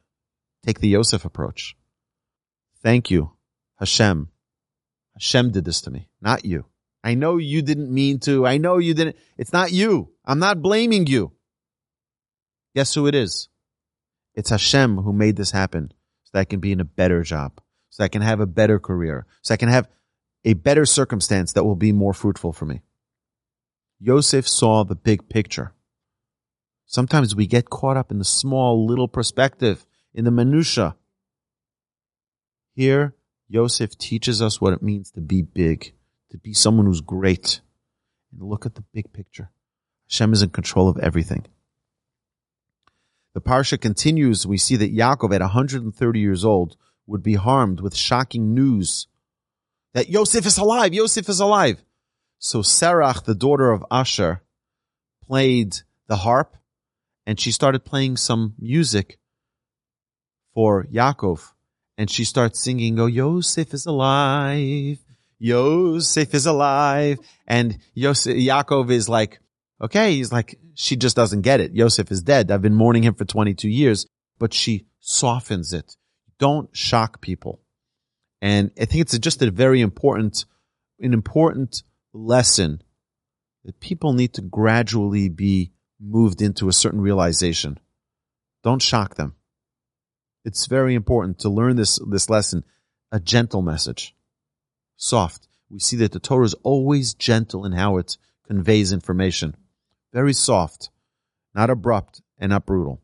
Take 0.66 0.80
the 0.80 0.88
Yosef 0.88 1.26
approach. 1.26 1.76
Thank 2.84 3.10
you, 3.10 3.32
Hashem. 3.80 4.30
Hashem 5.16 5.52
did 5.52 5.66
this 5.66 5.82
to 5.82 5.92
me, 5.92 6.10
not 6.22 6.46
you. 6.46 6.66
I 7.04 7.16
know 7.16 7.38
you 7.38 7.62
didn't 7.62 7.92
mean 7.92 8.20
to. 8.20 8.46
I 8.46 8.58
know 8.58 8.78
you 8.78 8.94
didn't. 8.94 9.16
It's 9.38 9.54
not 9.54 9.72
you. 9.72 10.12
I'm 10.26 10.40
not 10.40 10.62
blaming 10.62 11.08
you. 11.08 11.32
Guess 12.76 12.94
who 12.94 13.08
it 13.08 13.16
is? 13.16 13.50
It's 14.36 14.52
Hashem 14.52 14.98
who 14.98 15.14
made 15.14 15.36
this 15.36 15.52
happen 15.52 15.92
so 16.24 16.32
that 16.34 16.40
I 16.42 16.46
can 16.46 16.60
be 16.60 16.72
in 16.72 16.80
a 16.80 16.86
better 16.86 17.24
job, 17.24 17.60
so 17.98 18.04
I 18.04 18.10
can 18.10 18.22
have 18.22 18.39
a 18.39 18.46
better 18.46 18.77
career, 18.77 19.25
so 19.42 19.56
I 19.56 19.58
can 19.58 19.70
have 19.70 19.89
a 20.46 20.54
better 20.54 20.86
circumstance 20.86 21.54
that 21.54 21.63
will 21.63 21.75
be 21.75 21.92
more 21.92 22.13
fruitful 22.13 22.54
for 22.54 22.66
me. 22.66 22.84
Yosef 24.00 24.48
saw 24.48 24.84
the 24.84 24.96
big 24.96 25.30
picture. 25.30 25.74
Sometimes 26.86 27.36
we 27.36 27.48
get 27.48 27.72
caught 27.72 27.98
up 27.98 28.12
in 28.12 28.20
the 28.20 28.24
small 28.24 28.86
little 28.86 29.08
perspective, 29.08 29.88
in 30.13 30.25
the 30.25 30.32
minutia. 30.32 30.96
Here, 32.75 33.16
Yosef 33.48 33.98
teaches 33.98 34.44
us 34.44 34.62
what 34.62 34.74
it 34.74 34.84
means 34.84 35.10
to 35.12 35.22
be 35.22 35.42
big, 35.42 35.96
to 36.30 36.38
be 36.38 36.54
someone 36.54 36.86
who's 36.86 37.01
great. 37.01 37.62
And 38.32 38.48
look 38.48 38.68
at 38.68 38.75
the 38.75 38.84
big 38.94 39.12
picture. 39.12 39.50
Hashem 40.08 40.34
is 40.34 40.44
in 40.44 40.50
control 40.50 40.88
of 40.88 41.00
everything. 41.00 41.48
The 43.34 43.42
parsha 43.42 43.82
continues. 43.82 44.46
We 44.46 44.60
see 44.60 44.75
that 44.75 44.96
Yaakov, 44.96 45.34
at 45.34 45.42
130 45.42 46.20
years 46.20 46.46
old, 46.46 46.77
would 47.08 47.24
be 47.24 47.36
harmed 47.36 47.80
with 47.80 47.96
shocking 47.96 48.54
news 48.54 49.08
that 49.94 50.10
Yosef 50.10 50.46
is 50.46 50.58
alive. 50.58 50.94
Yosef 50.94 51.28
is 51.30 51.40
alive. 51.40 51.84
So 52.40 52.60
Serach, 52.60 53.24
the 53.24 53.34
daughter 53.34 53.72
of 53.72 53.84
Asher, 53.90 54.44
played 55.26 55.78
the 56.08 56.18
harp 56.18 56.56
and 57.26 57.40
she 57.40 57.52
started 57.52 57.84
playing 57.84 58.18
some 58.18 58.54
music 58.60 59.18
for 60.54 60.86
Yaakov. 60.86 61.52
And 61.98 62.10
she 62.10 62.26
starts 62.26 62.64
singing, 62.64 63.00
Oh, 63.00 63.08
Yosef 63.08 63.74
is 63.74 63.86
alive. 63.86 65.00
Yosef 65.40 66.34
is 66.34 66.46
alive. 66.46 67.18
And 67.48 67.78
Yosef, 67.94 68.36
Yaakov 68.36 68.92
is 68.92 69.10
like, 69.10 69.40
okay, 69.82 70.14
he's 70.14 70.32
like, 70.32 70.60
she 70.74 70.96
just 70.96 71.16
doesn't 71.16 71.42
get 71.42 71.60
it. 71.60 71.74
Yosef 71.74 72.12
is 72.12 72.22
dead. 72.22 72.52
I've 72.52 72.62
been 72.62 72.76
mourning 72.76 73.04
him 73.04 73.16
for 73.16 73.26
22 73.26 73.68
years, 73.68 74.08
but 74.40 74.54
she 74.54 74.86
softens 75.00 75.74
it. 75.74 75.96
Don't 76.39 76.75
shock 76.75 77.22
people. 77.22 77.62
And 78.42 78.72
I 78.79 78.85
think 78.85 79.01
it's 79.01 79.18
just 79.20 79.42
a 79.42 79.51
very 79.51 79.81
important, 79.81 80.46
an 81.00 81.14
important 81.14 81.83
lesson 82.14 82.81
that 83.66 83.79
people 83.79 84.14
need 84.14 84.33
to 84.33 84.42
gradually 84.42 85.29
be 85.29 85.72
moved 86.00 86.42
into 86.42 86.70
a 86.70 86.74
certain 86.74 87.01
realization. 87.01 87.79
Don't 88.64 88.81
shock 88.81 89.16
them. 89.16 89.35
It's 90.46 90.68
very 90.68 90.96
important 90.96 91.40
to 91.40 91.50
learn 91.50 91.75
this, 91.75 92.00
this 92.07 92.29
lesson, 92.29 92.64
a 93.12 93.20
gentle 93.20 93.62
message. 93.62 94.16
Soft. 94.96 95.48
We 95.70 95.79
see 95.79 95.98
that 95.98 96.14
the 96.14 96.20
Torah 96.20 96.46
is 96.46 96.53
always 96.64 97.14
gentle 97.14 97.66
in 97.66 97.74
how 97.74 97.98
it 97.98 98.18
conveys 98.48 98.94
information. 98.94 99.55
Very 100.14 100.33
soft, 100.33 100.90
not 101.53 101.70
abrupt 101.70 102.22
and 102.38 102.51
not 102.51 102.66
brutal. 102.66 103.01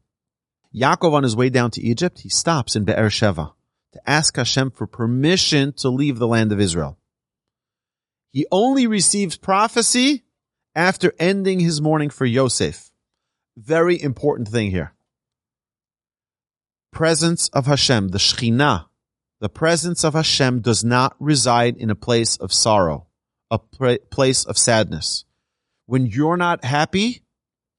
Yaakov 0.76 1.14
on 1.14 1.24
his 1.24 1.36
way 1.36 1.50
down 1.50 1.72
to 1.72 1.82
Egypt, 1.82 2.20
he 2.20 2.30
stops 2.30 2.76
in 2.76 2.84
Be'er 2.84 3.10
Sheva 3.10 3.54
to 3.94 4.10
ask 4.10 4.36
Hashem 4.36 4.72
for 4.72 4.88
permission 4.88 5.74
to 5.74 5.90
leave 5.90 6.18
the 6.18 6.28
land 6.28 6.52
of 6.52 6.60
Israel. 6.60 6.98
He 8.32 8.48
only 8.52 8.88
receives 8.88 9.38
prophecy 9.38 10.24
after 10.76 11.14
ending 11.20 11.60
his 11.60 11.80
mourning 11.80 12.10
for 12.10 12.26
Yosef. 12.26 12.92
Very 13.56 14.02
important 14.02 14.48
thing 14.48 14.72
here. 14.72 14.94
Presence 16.92 17.50
of 17.50 17.68
Hashem, 17.68 18.10
the 18.10 18.18
Shekhinah, 18.18 18.86
the 19.40 19.50
presence 19.50 20.04
of 20.04 20.14
Hashem 20.16 20.62
does 20.62 20.84
not 20.84 21.16
reside 21.20 21.78
in 21.78 21.92
a 21.92 21.96
place 21.96 22.38
of 22.38 22.52
sorrow, 22.52 23.06
a 23.52 23.60
place 23.60 24.46
of 24.46 24.58
sadness. 24.58 25.26
When 25.86 26.08
you're 26.08 26.38
not 26.38 26.64
happy, 26.64 27.24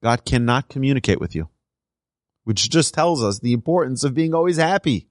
God 0.02 0.24
cannot 0.24 0.68
communicate 0.68 1.20
with 1.20 1.34
you, 1.34 1.48
which 2.44 2.70
just 2.70 2.94
tells 2.94 3.22
us 3.22 3.40
the 3.40 3.52
importance 3.52 4.04
of 4.04 4.14
being 4.14 4.34
always 4.34 4.56
happy 4.56 5.08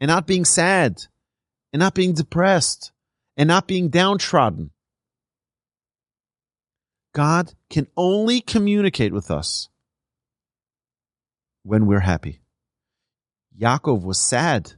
and 0.00 0.08
not 0.08 0.26
being 0.26 0.44
sad 0.44 1.02
and 1.72 1.80
not 1.80 1.94
being 1.94 2.12
depressed 2.12 2.92
and 3.36 3.48
not 3.48 3.66
being 3.66 3.88
downtrodden. 3.88 4.70
God 7.12 7.52
can 7.70 7.86
only 7.96 8.40
communicate 8.40 9.12
with 9.12 9.30
us 9.30 9.68
when 11.62 11.86
we're 11.86 12.00
happy. 12.00 12.40
Yaakov 13.58 14.02
was 14.02 14.18
sad. 14.18 14.72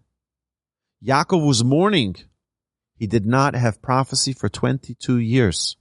Yaakov 1.05 1.47
was 1.47 1.65
mourning. 1.65 2.17
He 2.95 3.07
did 3.07 3.27
not 3.27 3.55
have 3.55 3.83
prophecy 3.83 4.33
for 4.33 4.49
22 4.49 5.19
years. 5.19 5.77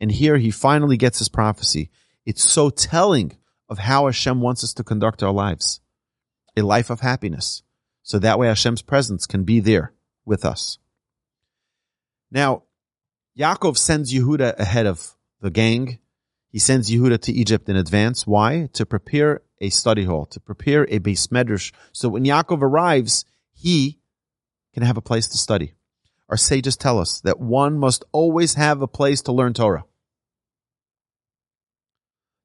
And 0.00 0.10
here 0.10 0.38
he 0.38 0.50
finally 0.50 0.96
gets 0.96 1.18
his 1.18 1.28
prophecy. 1.28 1.90
It's 2.24 2.42
so 2.42 2.70
telling 2.70 3.36
of 3.68 3.78
how 3.78 4.06
Hashem 4.06 4.40
wants 4.40 4.64
us 4.64 4.72
to 4.74 4.84
conduct 4.84 5.22
our 5.22 5.32
lives. 5.32 5.80
A 6.56 6.62
life 6.62 6.90
of 6.90 7.00
happiness. 7.00 7.62
So 8.02 8.18
that 8.18 8.38
way 8.38 8.48
Hashem's 8.48 8.82
presence 8.82 9.26
can 9.26 9.44
be 9.44 9.60
there 9.60 9.92
with 10.24 10.44
us. 10.44 10.78
Now, 12.30 12.64
Yaakov 13.38 13.76
sends 13.76 14.12
Yehuda 14.12 14.58
ahead 14.58 14.86
of 14.86 15.14
the 15.40 15.50
gang. 15.50 15.98
He 16.50 16.58
sends 16.58 16.90
Yehuda 16.90 17.20
to 17.22 17.32
Egypt 17.32 17.68
in 17.68 17.76
advance. 17.76 18.26
Why? 18.26 18.68
To 18.72 18.86
prepare 18.86 19.42
a 19.60 19.70
study 19.70 20.04
hall, 20.04 20.26
to 20.26 20.40
prepare 20.40 20.84
a 20.84 20.98
beis 20.98 21.28
medrash. 21.28 21.72
So 21.92 22.08
when 22.08 22.24
Yaakov 22.24 22.62
arrives, 22.62 23.24
he 23.54 23.98
can 24.74 24.82
have 24.82 24.96
a 24.96 25.02
place 25.02 25.28
to 25.28 25.38
study. 25.38 25.74
Our 26.28 26.36
sages 26.36 26.76
tell 26.76 26.98
us 26.98 27.20
that 27.22 27.40
one 27.40 27.78
must 27.78 28.04
always 28.12 28.54
have 28.54 28.82
a 28.82 28.88
place 28.88 29.22
to 29.22 29.32
learn 29.32 29.54
Torah. 29.54 29.84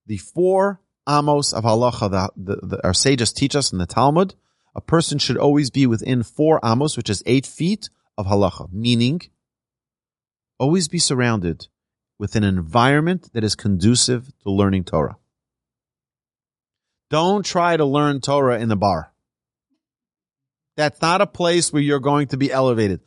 The 0.06 0.18
four 0.18 0.82
amos 1.08 1.54
of 1.54 1.64
halacha, 1.64 2.30
the, 2.36 2.56
the, 2.62 2.84
our 2.84 2.94
sages 2.94 3.34
teach 3.34 3.56
us 3.56 3.72
in 3.72 3.78
the 3.78 3.86
Talmud, 3.86 4.36
a 4.76 4.82
person 4.82 5.20
should 5.20 5.38
always 5.38 5.70
be 5.70 5.86
within 5.86 6.24
four 6.24 6.60
amos, 6.64 6.98
which 6.98 7.10
is 7.10 7.24
eight 7.26 7.46
feet 7.46 7.90
of 8.18 8.26
halacha, 8.26 8.72
meaning 8.72 9.22
always 10.60 10.88
be 10.88 11.00
surrounded 11.00 11.68
with 12.18 12.36
an 12.36 12.44
environment 12.44 13.30
that 13.34 13.44
is 13.44 13.56
conducive 13.56 14.32
to 14.44 14.52
learning 14.52 14.84
Torah. 14.84 15.18
Don't 17.10 17.46
try 17.46 17.78
to 17.78 17.86
learn 17.86 18.22
Torah 18.22 18.60
in 18.60 18.70
the 18.70 18.76
bar. 18.76 19.14
That's 20.78 21.02
not 21.02 21.22
a 21.22 21.28
place 21.28 21.72
where 21.72 21.82
you're 21.82 22.00
going 22.00 22.30
to 22.30 22.38
be 22.38 22.52
elevated. 22.52 23.02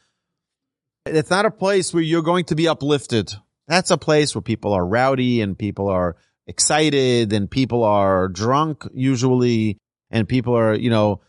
It's 1.06 1.30
not 1.30 1.46
a 1.46 1.50
place 1.50 1.92
where 1.92 2.02
you're 2.02 2.22
going 2.22 2.44
to 2.46 2.54
be 2.54 2.68
uplifted. 2.68 3.32
That's 3.66 3.90
a 3.90 3.98
place 3.98 4.34
where 4.34 4.42
people 4.42 4.72
are 4.72 4.86
rowdy 4.86 5.40
and 5.40 5.58
people 5.58 5.88
are 5.88 6.16
excited 6.46 7.32
and 7.32 7.50
people 7.50 7.84
are 7.84 8.28
drunk 8.28 8.86
usually 8.94 9.78
and 10.10 10.28
people 10.28 10.56
are, 10.56 10.74
you 10.74 10.90
know, 10.90 11.20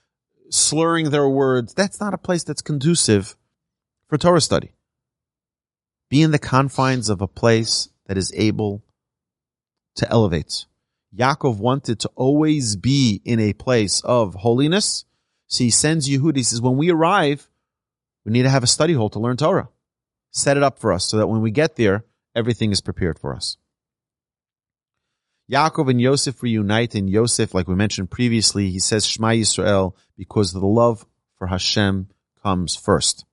slurring 0.49 1.09
their 1.09 1.27
words. 1.27 1.73
That's 1.73 1.99
not 1.99 2.13
a 2.13 2.17
place 2.17 2.43
that's 2.43 2.61
conducive 2.61 3.35
for 4.07 4.17
Torah 4.17 4.41
study. 4.41 4.71
Be 6.09 6.21
in 6.21 6.31
the 6.31 6.39
confines 6.39 7.09
of 7.09 7.21
a 7.21 7.27
place 7.27 7.89
that 8.05 8.17
is 8.17 8.31
able 8.35 8.83
to 9.95 10.09
elevate. 10.09 10.65
Yaakov 11.15 11.57
wanted 11.57 11.99
to 12.01 12.09
always 12.15 12.75
be 12.75 13.21
in 13.25 13.39
a 13.39 13.53
place 13.53 14.01
of 14.01 14.35
holiness. 14.35 15.05
So 15.47 15.63
he 15.63 15.69
sends 15.69 16.07
Yehuda. 16.07 16.37
He 16.37 16.43
says, 16.43 16.61
when 16.61 16.77
we 16.77 16.91
arrive, 16.91 17.49
we 18.25 18.31
need 18.31 18.43
to 18.43 18.49
have 18.49 18.63
a 18.63 18.67
study 18.67 18.93
hall 18.93 19.09
to 19.09 19.19
learn 19.19 19.37
Torah. 19.37 19.69
Set 20.31 20.57
it 20.57 20.63
up 20.63 20.79
for 20.79 20.93
us 20.93 21.05
so 21.05 21.17
that 21.17 21.27
when 21.27 21.41
we 21.41 21.51
get 21.51 21.75
there, 21.75 22.05
everything 22.35 22.71
is 22.71 22.81
prepared 22.81 23.17
for 23.17 23.35
us. 23.35 23.57
Yaakov 25.51 25.89
and 25.89 26.01
Yosef 26.01 26.43
reunite, 26.43 26.93
and 26.95 27.09
Yosef, 27.09 27.53
like 27.53 27.67
we 27.67 27.75
mentioned 27.75 28.11
previously, 28.11 28.69
he 28.69 28.79
says 28.79 29.05
Shema 29.05 29.29
Yisrael 29.29 29.93
because 30.17 30.51
the 30.51 30.65
love 30.65 31.05
for 31.37 31.47
Hashem 31.47 32.09
comes 32.43 32.75
first. 32.75 33.25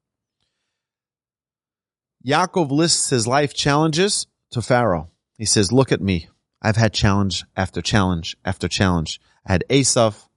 Yaakov 2.25 2.71
lists 2.71 3.11
his 3.11 3.27
life 3.27 3.53
challenges 3.53 4.27
to 4.51 4.63
Pharaoh. 4.63 5.11
He 5.37 5.45
says, 5.45 5.73
look 5.73 5.91
at 5.91 6.01
me. 6.01 6.29
I've 6.63 6.77
had 6.77 6.95
challenge 6.95 7.45
after 7.57 7.83
challenge 7.83 8.37
after 8.45 8.69
challenge. 8.69 9.21
I 9.47 9.53
had 9.53 9.65
Esav, 9.69 10.29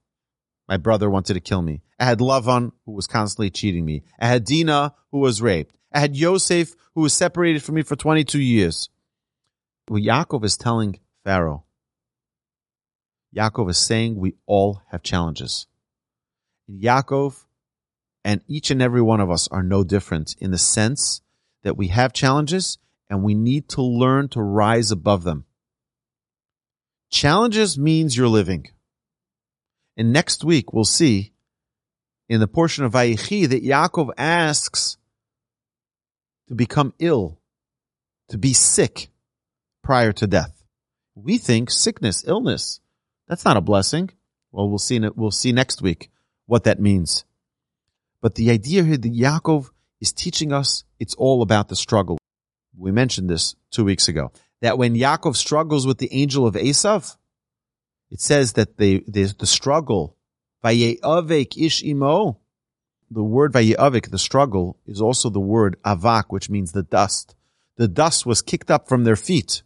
my 0.68 0.76
brother 0.76 1.08
wanted 1.08 1.34
to 1.34 1.40
kill 1.40 1.62
me. 1.62 1.82
I 1.98 2.04
had 2.04 2.18
Lavan, 2.18 2.72
who 2.84 2.92
was 2.92 3.06
constantly 3.06 3.50
cheating 3.50 3.84
me. 3.84 4.02
I 4.20 4.26
had 4.26 4.44
Dinah, 4.44 4.94
who 5.10 5.18
was 5.18 5.40
raped. 5.40 5.74
I 5.92 6.00
had 6.00 6.16
Yosef, 6.16 6.74
who 6.94 7.02
was 7.02 7.14
separated 7.14 7.62
from 7.62 7.76
me 7.76 7.82
for 7.82 7.96
22 7.96 8.38
years. 8.38 8.90
What 9.86 10.02
Yaakov 10.02 10.44
is 10.44 10.58
telling 10.58 10.98
Pharaoh, 11.24 11.64
Yaakov 13.34 13.70
is 13.70 13.78
saying 13.78 14.16
we 14.16 14.34
all 14.46 14.82
have 14.90 15.02
challenges. 15.02 15.66
Yaakov 16.70 17.44
and 18.24 18.42
each 18.46 18.70
and 18.70 18.82
every 18.82 19.02
one 19.02 19.20
of 19.20 19.30
us 19.30 19.48
are 19.48 19.62
no 19.62 19.84
different 19.84 20.34
in 20.38 20.50
the 20.50 20.58
sense 20.58 21.22
that 21.62 21.76
we 21.76 21.88
have 21.88 22.12
challenges 22.12 22.78
and 23.08 23.22
we 23.22 23.34
need 23.34 23.68
to 23.70 23.82
learn 23.82 24.28
to 24.28 24.42
rise 24.42 24.90
above 24.90 25.24
them. 25.24 25.44
Challenges 27.10 27.78
means 27.78 28.16
you're 28.16 28.28
living. 28.28 28.68
And 29.96 30.12
next 30.12 30.44
week 30.44 30.72
we'll 30.72 30.84
see 30.84 31.32
in 32.28 32.40
the 32.40 32.46
portion 32.46 32.84
of 32.84 32.92
Vayichi 32.92 33.48
that 33.48 33.64
Yaakov 33.64 34.10
asks 34.16 34.98
to 36.48 36.54
become 36.54 36.94
ill, 36.98 37.38
to 38.28 38.38
be 38.38 38.52
sick 38.52 39.10
prior 39.82 40.12
to 40.12 40.26
death. 40.26 40.62
We 41.14 41.38
think 41.38 41.70
sickness, 41.70 42.24
illness, 42.26 42.80
that's 43.28 43.44
not 43.44 43.56
a 43.56 43.60
blessing. 43.60 44.10
Well, 44.50 44.68
we'll 44.68 44.78
see. 44.78 44.98
We'll 44.98 45.30
see 45.30 45.52
next 45.52 45.82
week 45.82 46.10
what 46.46 46.64
that 46.64 46.80
means. 46.80 47.24
But 48.20 48.34
the 48.34 48.50
idea 48.50 48.82
here 48.82 48.96
that 48.96 49.12
Yaakov 49.12 49.70
is 50.00 50.12
teaching 50.12 50.52
us 50.52 50.84
it's 50.98 51.14
all 51.14 51.42
about 51.42 51.68
the 51.68 51.76
struggle. 51.76 52.18
We 52.76 52.90
mentioned 52.90 53.30
this 53.30 53.54
two 53.70 53.84
weeks 53.84 54.08
ago. 54.08 54.32
That 54.60 54.78
when 54.78 54.94
Yaakov 54.94 55.36
struggles 55.36 55.86
with 55.86 55.98
the 55.98 56.12
angel 56.12 56.46
of 56.46 56.54
Esav, 56.54 57.16
it 58.10 58.20
says 58.20 58.54
that 58.54 58.76
the, 58.78 59.04
the, 59.06 59.24
the 59.38 59.46
struggle, 59.46 60.16
Vayeavek 60.64 61.56
ish 61.56 61.84
imo, 61.84 62.40
the 63.10 63.22
word 63.22 63.52
Vayeavek, 63.52 64.10
the 64.10 64.18
struggle, 64.18 64.78
is 64.86 65.00
also 65.00 65.30
the 65.30 65.40
word 65.40 65.76
avak, 65.84 66.24
which 66.28 66.50
means 66.50 66.72
the 66.72 66.82
dust. 66.82 67.36
The 67.76 67.88
dust 67.88 68.26
was 68.26 68.42
kicked 68.42 68.70
up 68.70 68.88
from 68.88 69.04
their 69.04 69.16
feet. 69.16 69.62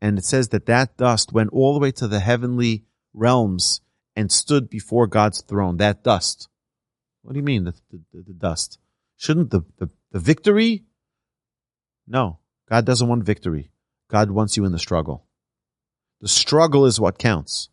And 0.00 0.18
it 0.18 0.24
says 0.24 0.48
that 0.48 0.66
that 0.66 0.96
dust 0.96 1.32
went 1.32 1.50
all 1.52 1.74
the 1.74 1.80
way 1.80 1.90
to 1.92 2.08
the 2.08 2.20
heavenly 2.20 2.84
realms 3.12 3.80
and 4.16 4.32
stood 4.32 4.70
before 4.70 5.06
God's 5.06 5.42
throne. 5.42 5.76
That 5.76 6.02
dust. 6.02 6.48
What 7.22 7.34
do 7.34 7.38
you 7.38 7.44
mean, 7.44 7.64
the, 7.64 7.74
the, 7.90 8.22
the 8.26 8.32
dust? 8.32 8.78
Shouldn't 9.16 9.50
the, 9.50 9.60
the, 9.78 9.90
the 10.10 10.18
victory? 10.18 10.84
No, 12.08 12.38
God 12.68 12.86
doesn't 12.86 13.08
want 13.08 13.24
victory. 13.24 13.70
God 14.08 14.30
wants 14.30 14.56
you 14.56 14.64
in 14.64 14.72
the 14.72 14.78
struggle. 14.78 15.26
The 16.20 16.28
struggle 16.28 16.86
is 16.86 16.98
what 16.98 17.18
counts. 17.18 17.68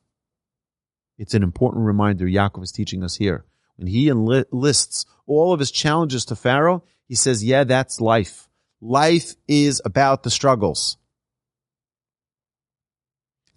It's 1.18 1.34
an 1.34 1.44
important 1.44 1.86
reminder 1.86 2.26
Yaakov 2.26 2.64
is 2.64 2.72
teaching 2.72 3.04
us 3.04 3.16
here. 3.16 3.46
When 3.78 3.88
he 3.88 4.10
enlists 4.10 5.06
all 5.26 5.54
of 5.54 5.60
his 5.60 5.72
challenges 5.72 6.26
to 6.26 6.36
Pharaoh, 6.36 6.84
he 7.08 7.16
says, 7.16 7.44
yeah, 7.44 7.64
that's 7.64 8.02
life. 8.02 8.48
Life 8.82 9.36
is 9.48 9.82
about 9.86 10.24
the 10.24 10.30
struggles. 10.30 10.98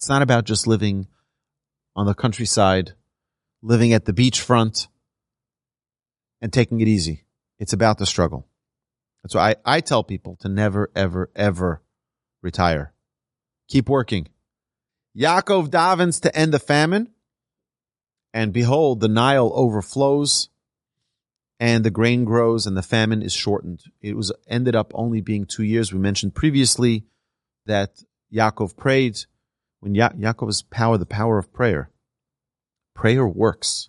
It's 0.01 0.09
not 0.09 0.23
about 0.23 0.47
just 0.47 0.67
living 0.67 1.09
on 1.95 2.07
the 2.07 2.15
countryside, 2.15 2.93
living 3.61 3.93
at 3.93 4.07
the 4.07 4.15
beachfront, 4.15 4.87
and 6.41 6.51
taking 6.51 6.81
it 6.81 6.89
easy. 6.89 7.27
It's 7.59 7.75
about 7.75 7.99
the 7.99 8.07
struggle. 8.07 8.49
That's 9.23 9.35
why 9.35 9.57
I, 9.67 9.77
I 9.77 9.81
tell 9.83 10.03
people 10.03 10.37
to 10.41 10.49
never, 10.49 10.91
ever, 10.97 11.29
ever 11.37 11.83
retire. 12.41 12.95
Keep 13.69 13.91
working. 13.91 14.29
Yaakov 15.15 15.69
davens 15.69 16.23
to 16.23 16.35
end 16.35 16.55
the 16.55 16.59
famine, 16.59 17.11
and 18.33 18.55
behold, 18.55 19.01
the 19.01 19.09
Nile 19.09 19.53
overflows, 19.55 20.49
and 21.59 21.85
the 21.85 21.91
grain 21.91 22.25
grows, 22.25 22.67
and 22.67 22.75
the 22.75 22.83
famine 22.83 23.21
is 23.21 23.35
shortened. 23.35 23.83
It 24.01 24.17
was 24.17 24.33
ended 24.49 24.75
up 24.75 24.93
only 24.95 25.21
being 25.21 25.45
two 25.45 25.65
years. 25.65 25.93
We 25.93 25.99
mentioned 25.99 26.35
previously 26.35 27.05
that 27.67 28.03
Yaakov 28.33 28.79
prayed 28.79 29.19
when 29.81 29.95
ya- 29.95 30.11
Yaakov's 30.11 30.63
power, 30.63 30.97
the 30.97 31.07
power 31.07 31.39
of 31.39 31.53
prayer. 31.53 31.91
Prayer 32.95 33.27
works. 33.27 33.89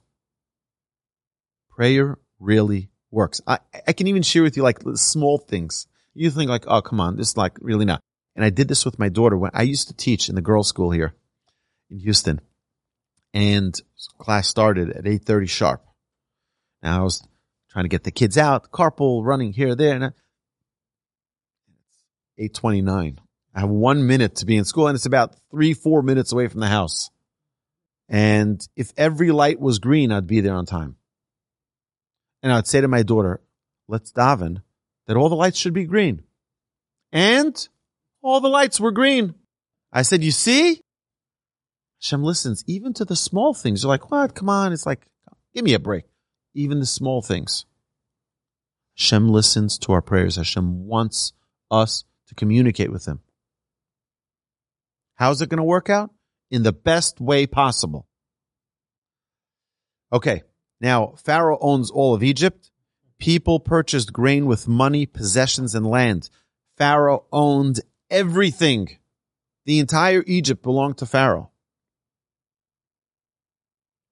Prayer 1.70 2.18
really 2.40 2.90
works. 3.12 3.42
I, 3.46 3.60
I 3.88 3.94
can 3.94 4.08
even 4.08 4.24
share 4.24 4.44
with 4.44 4.58
you 4.58 4.64
like 4.64 4.80
small 4.96 5.38
things. 5.38 5.88
You 6.14 6.30
think 6.30 6.50
like, 6.50 6.66
oh, 6.68 6.82
come 6.82 7.00
on, 7.00 7.18
this 7.18 7.30
is 7.30 7.38
like 7.38 7.58
really 7.62 7.86
not. 7.86 8.02
And 8.36 8.46
I 8.46 8.50
did 8.50 8.68
this 8.68 8.86
with 8.86 9.00
my 9.00 9.10
daughter 9.10 9.38
when 9.38 9.52
I 9.54 9.64
used 9.64 9.90
to 9.90 9.94
teach 9.94 10.30
in 10.30 10.36
the 10.36 10.42
girls' 10.42 10.70
school 10.70 10.92
here 10.92 11.14
in 11.90 12.00
Houston. 12.00 12.42
And 13.34 13.80
class 14.18 14.48
started 14.48 14.90
at 14.90 15.04
8.30 15.04 15.50
sharp. 15.50 15.86
Now 16.82 17.02
I 17.02 17.04
was 17.04 17.26
trying 17.70 17.86
to 17.86 17.90
get 17.90 18.04
the 18.04 18.12
kids 18.12 18.38
out, 18.38 18.72
carpool, 18.72 19.26
running 19.26 19.54
here, 19.54 19.76
there, 19.76 19.96
and 19.96 20.14
8.29. 22.40 23.18
I 23.54 23.62
have 23.62 23.70
one 23.70 24.08
minute 24.08 24.36
to 24.38 24.46
be 24.46 24.58
in 24.58 24.66
school 24.66 24.88
and 24.88 24.96
it's 24.96 25.06
about 25.06 25.36
three, 25.50 25.74
four 25.74 26.02
minutes 26.02 26.32
away 26.32 26.48
from 26.48 26.62
the 26.62 26.68
house. 26.68 27.10
And 28.08 28.66
if 28.76 28.92
every 28.98 29.32
light 29.32 29.60
was 29.60 29.80
green, 29.80 30.12
I'd 30.12 30.28
be 30.28 30.42
there 30.42 30.56
on 30.56 30.66
time. 30.66 30.96
And 32.44 32.52
I'd 32.52 32.68
say 32.68 32.82
to 32.82 32.88
my 32.88 33.04
daughter, 33.04 33.42
let's 33.88 34.12
daven 34.12 34.64
that 35.08 35.18
all 35.18 35.30
the 35.30 35.36
lights 35.36 35.58
should 35.58 35.74
be 35.74 35.86
green. 35.86 36.24
And 37.12 37.68
all 38.22 38.40
the 38.40 38.50
lights 38.50 38.80
were 38.80 38.92
green. 38.92 39.36
I 39.92 40.02
said, 40.04 40.24
you 40.24 40.32
see? 40.32 40.82
Hashem 42.02 42.24
listens 42.24 42.64
even 42.68 42.94
to 42.94 43.06
the 43.06 43.16
small 43.16 43.54
things. 43.54 43.84
You're 43.84 43.90
like, 43.90 44.10
what? 44.12 44.34
Come 44.34 44.50
on. 44.50 44.74
It's 44.74 44.86
like, 44.86 45.06
give 45.54 45.64
me 45.64 45.74
a 45.74 45.80
break. 45.80 46.06
Even 46.54 46.80
the 46.80 46.86
small 46.86 47.22
things. 47.22 47.66
Hashem 48.98 49.30
listens 49.30 49.78
to 49.80 49.92
our 49.94 50.02
prayers. 50.02 50.36
Hashem 50.36 50.88
wants 50.88 51.34
us 51.70 52.06
to 52.28 52.36
communicate 52.36 52.92
with 52.92 53.06
him. 53.06 53.20
How's 55.16 55.42
it 55.42 55.50
going 55.50 55.58
to 55.58 55.64
work 55.64 55.90
out? 55.90 56.12
In 56.50 56.64
the 56.64 56.74
best 56.74 57.22
way 57.22 57.48
possible. 57.48 58.08
Okay. 60.12 60.44
Now, 60.80 61.14
Pharaoh 61.24 61.60
owns 61.62 61.92
all 61.92 62.14
of 62.14 62.24
Egypt. 62.24 62.72
People 63.20 63.60
purchased 63.60 64.12
grain 64.12 64.48
with 64.48 64.68
money, 64.68 65.06
possessions, 65.06 65.76
and 65.76 65.86
land. 65.86 66.30
Pharaoh 66.78 67.26
owned 67.32 67.80
everything. 68.10 68.98
The 69.66 69.80
entire 69.80 70.24
Egypt 70.26 70.64
belonged 70.64 70.98
to 70.98 71.06
Pharaoh. 71.06 71.52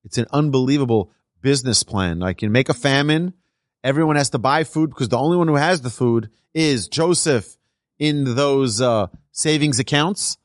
It's 0.03 0.19
an 0.19 0.27
unbelievable 0.31 1.11
business 1.41 1.83
plan. 1.83 2.19
Like 2.19 2.41
you 2.41 2.49
make 2.49 2.69
a 2.69 2.73
famine, 2.73 3.33
everyone 3.83 4.15
has 4.15 4.29
to 4.31 4.37
buy 4.37 4.63
food 4.63 4.91
because 4.91 5.09
the 5.09 5.17
only 5.17 5.37
one 5.37 5.47
who 5.47 5.55
has 5.55 5.81
the 5.81 5.89
food 5.89 6.29
is 6.53 6.87
Joseph 6.87 7.57
in 7.97 8.35
those 8.35 8.79
uh, 8.79 9.07
savings 9.31 9.79
accounts 9.79 10.37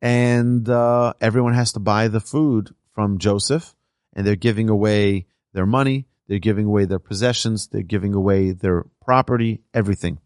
and 0.00 0.68
uh, 0.68 1.14
everyone 1.20 1.54
has 1.54 1.72
to 1.72 1.80
buy 1.80 2.08
the 2.08 2.20
food 2.20 2.74
from 2.92 3.18
Joseph, 3.18 3.74
and 4.14 4.26
they're 4.26 4.36
giving 4.36 4.68
away 4.68 5.26
their 5.52 5.66
money, 5.66 6.06
they're 6.28 6.38
giving 6.38 6.66
away 6.66 6.84
their 6.84 6.98
possessions, 6.98 7.68
they're 7.68 7.82
giving 7.82 8.14
away 8.14 8.52
their 8.52 8.86
property, 9.04 9.62
everything. 9.72 10.18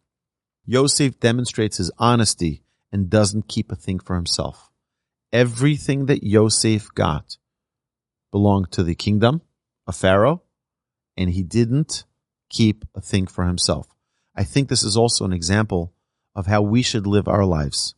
Yosef 0.65 1.19
demonstrates 1.21 1.79
his 1.79 1.91
honesty 1.99 2.63
and 2.93 3.11
doesn't 3.11 3.49
keep 3.49 3.71
a 3.71 3.77
thing 3.77 3.99
for 3.99 4.17
himself. 4.17 4.71
Everything 5.33 6.07
that 6.07 6.25
Yosef 6.25 6.93
got 6.95 7.39
belonged 8.31 8.71
to 8.73 8.83
the 8.83 8.95
kingdom 8.95 9.43
of 9.87 9.97
Pharaoh, 9.97 10.43
and 11.17 11.31
he 11.31 11.43
didn't 11.43 12.05
keep 12.49 12.85
a 12.95 13.01
thing 13.01 13.27
for 13.27 13.45
himself. 13.45 13.87
I 14.35 14.45
think 14.45 14.69
this 14.69 14.83
is 14.83 14.97
also 14.97 15.25
an 15.25 15.33
example 15.33 15.93
of 16.35 16.47
how 16.47 16.63
we 16.63 16.83
should 16.83 17.07
live 17.07 17.29
our 17.29 17.45
lives 17.45 17.95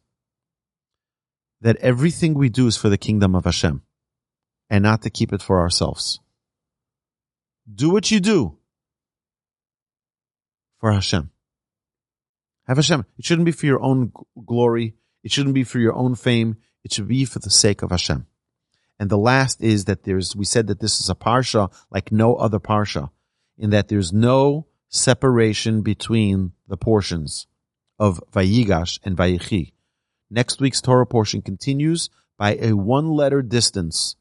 that 1.62 1.76
everything 1.76 2.34
we 2.34 2.48
do 2.48 2.66
is 2.66 2.76
for 2.76 2.88
the 2.88 2.98
kingdom 2.98 3.34
of 3.34 3.44
Hashem 3.44 3.82
and 4.68 4.82
not 4.82 5.02
to 5.02 5.10
keep 5.10 5.32
it 5.32 5.42
for 5.42 5.60
ourselves. 5.60 6.20
Do 7.72 7.90
what 7.90 8.10
you 8.10 8.20
do 8.20 8.58
for 10.78 10.92
Hashem. 10.92 11.30
Have 12.66 12.76
Hashem. 12.76 13.06
It 13.16 13.24
shouldn't 13.24 13.46
be 13.46 13.52
for 13.52 13.66
your 13.66 13.80
own 13.80 14.12
glory. 14.44 14.94
It 15.22 15.30
shouldn't 15.30 15.54
be 15.54 15.64
for 15.64 15.78
your 15.78 15.94
own 15.94 16.16
fame. 16.16 16.56
It 16.84 16.92
should 16.92 17.08
be 17.08 17.24
for 17.24 17.38
the 17.38 17.50
sake 17.50 17.82
of 17.82 17.90
Hashem. 17.90 18.26
And 18.98 19.08
the 19.10 19.18
last 19.18 19.62
is 19.62 19.84
that 19.86 20.04
there's, 20.04 20.34
we 20.34 20.44
said 20.44 20.66
that 20.66 20.80
this 20.80 21.00
is 21.00 21.08
a 21.08 21.14
parsha 21.14 21.72
like 21.90 22.12
no 22.12 22.34
other 22.36 22.58
parsha 22.58 23.10
in 23.56 23.70
that 23.70 23.88
there's 23.88 24.12
no 24.12 24.66
separation 24.88 25.82
between 25.82 26.52
the 26.66 26.76
portions 26.76 27.46
of 27.98 28.20
Vayigash 28.32 28.98
and 29.04 29.16
Vayichi. 29.16 29.72
Next 30.34 30.62
week's 30.62 30.80
Torah 30.80 31.04
portion 31.04 31.42
continues 31.42 32.08
by 32.38 32.56
a 32.56 32.72
one 32.72 33.10
letter 33.10 33.42
distance 33.42 34.16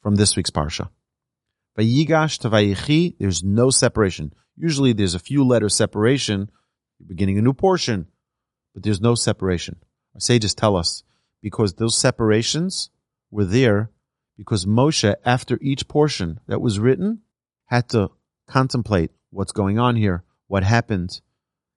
from 0.00 0.14
this 0.14 0.36
week's 0.36 0.52
Parsha. 0.52 0.90
Vayigash 1.76 2.38
to 2.38 2.50
Vayichi, 2.50 3.16
there's 3.18 3.42
no 3.42 3.70
separation. 3.70 4.32
Usually 4.56 4.92
there's 4.92 5.16
a 5.16 5.18
few 5.18 5.44
letter 5.44 5.68
separation. 5.68 6.52
You're 7.00 7.08
beginning 7.08 7.36
a 7.36 7.42
new 7.42 7.52
portion, 7.52 8.06
but 8.74 8.84
there's 8.84 9.00
no 9.00 9.16
separation. 9.16 9.74
Our 10.14 10.20
sages 10.20 10.54
tell 10.54 10.76
us 10.76 11.02
because 11.42 11.74
those 11.74 11.98
separations 11.98 12.90
were 13.32 13.44
there 13.44 13.90
because 14.36 14.66
Moshe, 14.66 15.16
after 15.24 15.58
each 15.62 15.88
portion 15.88 16.38
that 16.46 16.60
was 16.60 16.78
written, 16.78 17.22
had 17.64 17.88
to 17.88 18.12
contemplate 18.46 19.10
what's 19.30 19.50
going 19.50 19.80
on 19.80 19.96
here, 19.96 20.22
what 20.46 20.62
happened, 20.62 21.20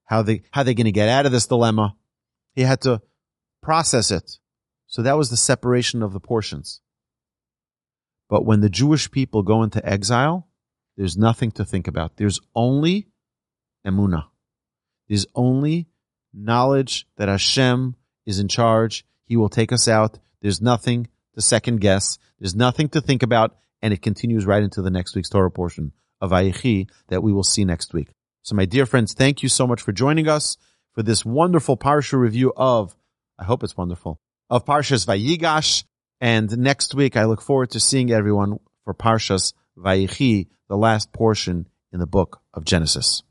how 0.04 0.22
they 0.22 0.42
how 0.52 0.62
they're 0.62 0.74
going 0.74 0.84
to 0.84 0.92
get 0.92 1.08
out 1.08 1.26
of 1.26 1.32
this 1.32 1.48
dilemma. 1.48 1.96
He 2.54 2.62
had 2.62 2.80
to 2.82 3.02
process 3.62 4.10
it. 4.10 4.38
So 4.86 5.02
that 5.02 5.16
was 5.16 5.30
the 5.30 5.36
separation 5.36 6.02
of 6.02 6.12
the 6.12 6.20
portions. 6.20 6.80
But 8.28 8.44
when 8.44 8.60
the 8.60 8.70
Jewish 8.70 9.10
people 9.10 9.42
go 9.42 9.62
into 9.62 9.84
exile, 9.86 10.48
there's 10.96 11.16
nothing 11.16 11.50
to 11.52 11.64
think 11.64 11.88
about. 11.88 12.16
There's 12.16 12.40
only 12.54 13.08
emuna. 13.86 14.26
There's 15.08 15.26
only 15.34 15.88
knowledge 16.34 17.06
that 17.16 17.28
Hashem 17.28 17.96
is 18.26 18.38
in 18.38 18.48
charge. 18.48 19.04
He 19.24 19.36
will 19.36 19.48
take 19.48 19.72
us 19.72 19.88
out. 19.88 20.18
There's 20.42 20.60
nothing 20.60 21.08
to 21.34 21.40
second 21.40 21.80
guess. 21.80 22.18
There's 22.38 22.54
nothing 22.54 22.88
to 22.90 23.00
think 23.00 23.22
about. 23.22 23.56
And 23.80 23.94
it 23.94 24.02
continues 24.02 24.44
right 24.44 24.62
into 24.62 24.82
the 24.82 24.90
next 24.90 25.14
week's 25.14 25.30
Torah 25.30 25.50
portion 25.50 25.92
of 26.20 26.30
Vayechi 26.30 26.90
that 27.08 27.22
we 27.22 27.32
will 27.32 27.44
see 27.44 27.64
next 27.64 27.94
week. 27.94 28.08
So 28.42 28.54
my 28.54 28.64
dear 28.64 28.86
friends, 28.86 29.14
thank 29.14 29.42
you 29.42 29.48
so 29.48 29.66
much 29.66 29.80
for 29.80 29.92
joining 29.92 30.28
us 30.28 30.56
for 30.98 31.04
this 31.04 31.24
wonderful 31.24 31.76
Parsha 31.76 32.18
review 32.18 32.52
of, 32.56 32.96
I 33.38 33.44
hope 33.44 33.62
it's 33.62 33.76
wonderful, 33.76 34.18
of 34.50 34.64
Parshas 34.64 35.06
Vayigash. 35.06 35.84
And 36.20 36.58
next 36.58 36.92
week, 36.92 37.16
I 37.16 37.26
look 37.26 37.40
forward 37.40 37.70
to 37.70 37.78
seeing 37.78 38.10
everyone 38.10 38.58
for 38.82 38.94
Parshas 38.94 39.52
Vayichi, 39.78 40.48
the 40.68 40.76
last 40.76 41.12
portion 41.12 41.68
in 41.92 42.00
the 42.00 42.06
book 42.08 42.40
of 42.52 42.64
Genesis. 42.64 43.22